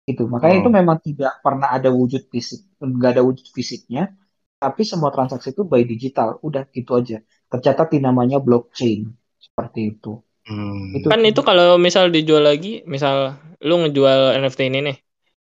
Itu 0.07 0.31
makanya 0.31 0.57
Oh. 0.57 0.63
itu 0.63 0.71
memang 0.71 0.99
tidak 1.03 1.43
pernah 1.43 1.69
ada 1.75 1.91
wujud 1.91 2.31
fisik 2.31 2.63
nggak 2.79 3.11
ada 3.19 3.23
wujud 3.27 3.47
fisiknya. 3.51 4.15
Tapi 4.57 4.83
semua 4.89 5.11
transaksi 5.13 5.53
itu 5.53 5.67
by 5.69 5.85
digital. 5.85 6.41
Udah 6.41 6.65
gitu 6.73 6.97
aja. 6.97 7.21
Tercatat 7.53 7.93
di 7.93 7.99
namanya 8.01 8.41
blockchain. 8.41 9.11
Seperti 9.37 9.93
itu. 9.93 10.23
Hmm. 10.47 10.95
itu 10.95 11.11
Kan 11.11 11.21
itu 11.27 11.43
kalau 11.43 11.75
misal 11.77 12.09
dijual 12.15 12.47
lagi, 12.47 12.87
misal 12.87 13.35
lu 13.59 13.83
ngejual 13.83 14.39
NFT 14.39 14.71
ini 14.71 14.79
nih, 14.87 14.97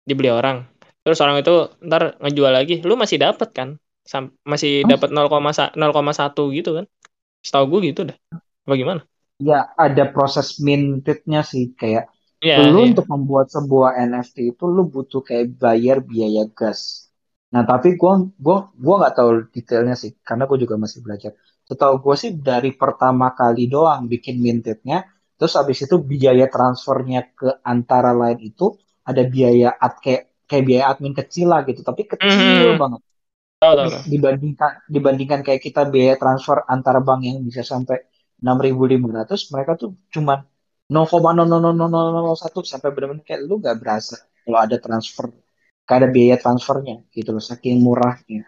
dibeli 0.09 0.31
orang. 0.39 0.57
Terus 1.03 1.19
orang 1.25 1.37
itu 1.43 1.53
ntar 1.87 2.03
ngejual 2.23 2.53
lagi, 2.59 2.75
lu 2.89 2.95
masih 3.03 3.19
dapat 3.25 3.49
kan? 3.59 3.69
Sam- 4.11 4.35
masih 4.53 4.71
Mas- 4.83 4.91
dapat 4.91 5.09
0,1 5.15 6.43
gitu 6.57 6.71
kan? 6.79 6.85
Setahu 7.47 7.65
gue 7.73 7.81
gitu 7.93 8.01
dah. 8.11 8.17
Bagaimana? 8.71 9.03
ya 9.49 9.59
ada 9.87 10.05
proses 10.15 10.49
mintednya 10.67 11.41
sih 11.53 11.65
kayak 11.81 12.05
Iya, 12.45 12.57
lu 12.73 12.79
iya. 12.79 12.87
untuk 12.89 13.05
membuat 13.13 13.47
sebuah 13.55 13.91
NFT 14.09 14.37
itu 14.53 14.65
lu 14.77 14.83
butuh 14.93 15.21
kayak 15.29 15.47
bayar 15.63 15.99
biaya 16.11 16.45
gas. 16.59 16.81
Nah, 17.53 17.63
tapi 17.71 17.89
gua 18.01 18.13
gua 18.45 18.57
gua 18.85 18.95
nggak 19.01 19.15
tahu 19.19 19.31
detailnya 19.55 19.95
sih 20.03 20.11
karena 20.27 20.45
gua 20.49 20.59
juga 20.65 20.77
masih 20.85 21.01
belajar. 21.05 21.33
Setahu 21.69 21.95
gua 22.05 22.15
sih 22.23 22.31
dari 22.49 22.71
pertama 22.81 23.27
kali 23.41 23.63
doang 23.73 24.03
bikin 24.13 24.37
mintednya, 24.47 24.97
terus 25.37 25.53
habis 25.59 25.79
itu 25.85 25.97
biaya 26.01 26.47
transfernya 26.55 27.21
ke 27.39 27.49
antara 27.73 28.11
lain 28.21 28.39
itu 28.51 28.65
ada 29.11 29.23
biaya 29.35 29.69
ad 29.85 29.95
kayak 30.05 30.23
kayak 30.49 30.65
biaya 30.69 30.85
admin 30.93 31.15
kecil 31.21 31.47
lah 31.53 31.61
gitu, 31.69 31.81
tapi 31.89 32.03
kecil 32.13 32.67
Mhm. 32.75 32.79
banget 32.83 33.03
dibandingkan 34.13 34.73
dibandingkan 34.95 35.41
kayak 35.47 35.61
kita 35.67 35.83
biaya 35.93 36.15
transfer 36.23 36.59
antara 36.75 36.99
bank 37.07 37.21
yang 37.29 37.39
bisa 37.49 37.63
sampai 37.73 37.97
6.500 38.43 39.41
mereka 39.53 39.73
tuh 39.81 39.91
cuma 40.15 40.35
0,00001 40.95 42.59
sampai 42.73 42.89
benar-benar 42.95 43.25
kayak 43.29 43.41
lu 43.49 43.55
gak 43.67 43.77
berasa 43.83 44.17
kalau 44.45 44.59
ada 44.65 44.77
transfer 44.85 45.27
gak 45.89 45.97
ada 46.01 46.09
biaya 46.15 46.37
transfernya 46.43 46.95
gitu 47.17 47.31
loh 47.35 47.43
saking 47.51 47.77
murahnya 47.87 48.43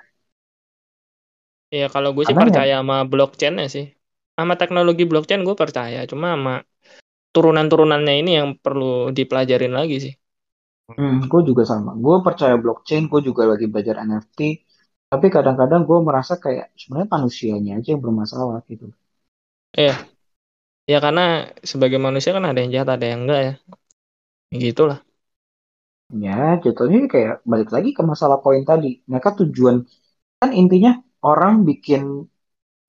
Iya, 1.74 1.84
kalau 1.94 2.10
gue 2.16 2.24
sih 2.28 2.36
ya- 2.38 2.40
percaya 2.42 2.72
sama 2.80 2.96
blockchain-nya 3.12 3.66
sih. 3.74 3.84
Sama 4.38 4.54
teknologi 4.60 5.02
blockchain 5.10 5.42
gue 5.48 5.56
percaya, 5.62 5.98
cuma 6.10 6.26
sama 6.34 6.52
turunan-turunannya 7.34 8.14
ini 8.22 8.30
yang 8.38 8.48
perlu 8.64 8.84
dipelajarin 9.18 9.72
lagi 9.78 9.96
sih. 10.04 10.12
Hmm, 10.96 11.14
gue 11.30 11.40
juga 11.48 11.62
sama 11.72 11.90
gue 12.04 12.16
percaya 12.26 12.54
blockchain 12.62 13.02
gue 13.12 13.20
juga 13.28 13.42
lagi 13.50 13.66
belajar 13.72 13.94
NFT 14.08 14.38
tapi 15.10 15.26
kadang-kadang 15.34 15.82
gue 15.88 15.98
merasa 16.08 16.32
kayak 16.44 16.66
sebenarnya 16.80 17.08
manusianya 17.16 17.70
aja 17.78 17.88
yang 17.94 18.02
bermasalah 18.06 18.58
gitu 18.70 18.86
Iya. 19.78 19.92
Ya 20.90 20.96
karena 21.04 21.22
sebagai 21.70 21.98
manusia 22.06 22.30
kan 22.36 22.44
ada 22.48 22.58
yang 22.62 22.70
jahat, 22.74 22.90
ada 22.96 23.06
yang 23.12 23.20
enggak 23.24 23.40
ya. 23.46 23.52
Ya 24.52 24.56
Gitulah. 24.64 24.98
Ya, 26.24 26.32
jatuhnya 26.64 26.98
kayak 27.12 27.34
balik 27.50 27.68
lagi 27.74 27.90
ke 27.98 28.02
masalah 28.12 28.38
koin 28.44 28.64
tadi. 28.70 28.88
Mereka 29.10 29.30
tujuan 29.40 29.76
kan 30.40 30.50
intinya 30.60 30.92
orang 31.30 31.54
bikin 31.68 32.02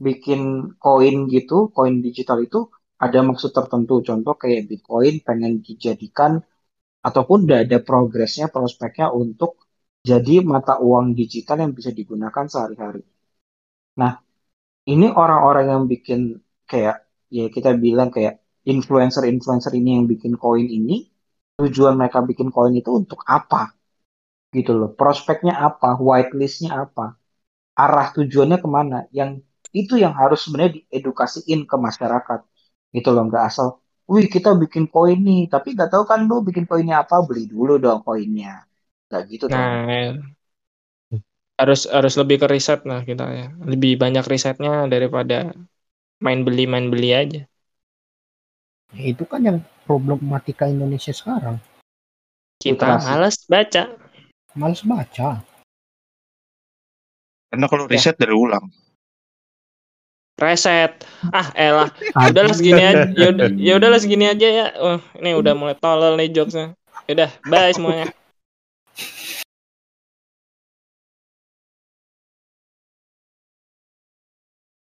bikin 0.07 0.41
koin 0.83 1.15
gitu, 1.35 1.55
koin 1.75 1.95
digital 2.05 2.37
itu 2.47 2.59
ada 3.05 3.19
maksud 3.29 3.51
tertentu. 3.57 3.93
Contoh 4.07 4.33
kayak 4.43 4.61
Bitcoin 4.69 5.13
pengen 5.27 5.53
dijadikan 5.67 6.31
ataupun 7.07 7.37
udah 7.47 7.59
ada 7.65 7.77
progresnya, 7.89 8.45
prospeknya 8.55 9.07
untuk 9.21 9.51
jadi 10.09 10.35
mata 10.53 10.73
uang 10.87 11.07
digital 11.19 11.57
yang 11.63 11.73
bisa 11.77 11.91
digunakan 11.99 12.45
sehari-hari. 12.53 13.03
Nah, 14.01 14.13
ini 14.93 15.07
orang-orang 15.21 15.65
yang 15.73 15.83
bikin 15.93 16.21
kayak 16.71 16.97
ya 17.37 17.45
kita 17.55 17.69
bilang 17.85 18.09
kayak 18.15 18.33
influencer-influencer 18.73 19.73
ini 19.79 19.89
yang 19.97 20.05
bikin 20.11 20.33
koin 20.43 20.67
ini 20.79 20.95
tujuan 21.59 21.95
mereka 21.99 22.19
bikin 22.29 22.49
koin 22.55 22.73
itu 22.81 22.91
untuk 23.01 23.21
apa? 23.37 23.61
gitu 24.57 24.71
loh 24.79 24.89
prospeknya 24.99 25.53
apa 25.67 25.87
whitelistnya 26.07 26.71
apa 26.83 27.03
arah 27.83 28.07
tujuannya 28.17 28.57
ke 28.63 28.69
mana 28.77 28.97
yang 29.19 29.31
itu 29.81 29.93
yang 30.03 30.13
harus 30.21 30.39
sebenarnya 30.45 30.73
diedukasiin 30.79 31.61
ke 31.69 31.75
masyarakat 31.87 32.39
gitu 32.95 33.09
loh 33.15 33.23
nggak 33.29 33.43
asal 33.49 33.67
wih 34.11 34.25
kita 34.35 34.49
bikin 34.63 34.83
koin 34.93 35.19
nih 35.27 35.41
tapi 35.53 35.67
nggak 35.75 35.89
tahu 35.93 36.03
kan 36.11 36.19
lu 36.29 36.35
bikin 36.47 36.65
koinnya 36.69 36.95
apa 37.03 37.15
beli 37.27 37.43
dulu 37.53 37.73
dong 37.83 37.99
koinnya 38.07 38.49
nggak 39.07 39.21
gitu 39.31 39.45
tuh 39.53 39.55
Nah, 39.55 39.69
ya. 39.69 40.11
harus 41.59 41.81
harus 41.95 42.13
lebih 42.21 42.37
ke 42.41 42.47
riset 42.53 42.79
lah 42.89 42.99
kita 43.09 43.25
ya. 43.39 43.47
Lebih 43.71 43.91
banyak 44.01 44.25
risetnya 44.31 44.87
daripada 44.93 45.51
main 46.25 46.39
beli 46.47 46.63
main 46.71 46.87
beli 46.93 47.09
aja. 47.21 47.41
itu 49.11 49.23
kan 49.31 49.41
yang 49.45 49.57
problematika 49.85 50.65
Indonesia 50.65 51.13
sekarang 51.13 51.57
Kita 52.59 52.85
Literasi. 52.85 53.05
malas 53.07 53.35
baca. 53.47 53.83
males 54.59 54.81
baca 54.83 55.29
Karena 57.49 57.65
kalau 57.71 57.85
Ya. 57.89 57.91
riset 57.93 58.15
dari 58.21 58.33
ulang. 58.33 58.65
Reset. 60.39 60.91
Ah, 61.35 61.51
elah. 61.51 61.91
Udahlah 62.15 62.55
segini 62.55 62.79
aja. 62.79 63.05
Ya 63.13 63.27
udah 63.35 63.75
udahlah 63.77 63.99
segini 63.99 64.25
aja 64.31 64.47
ya. 64.47 64.65
Oh, 64.79 64.99
ini 65.19 65.35
udah 65.35 65.53
mulai 65.53 65.75
tolol 65.75 66.15
nih 66.15 66.31
jokesnya. 66.31 66.79
Udah, 67.11 67.29
bye 67.43 67.75
semuanya. 67.75 68.07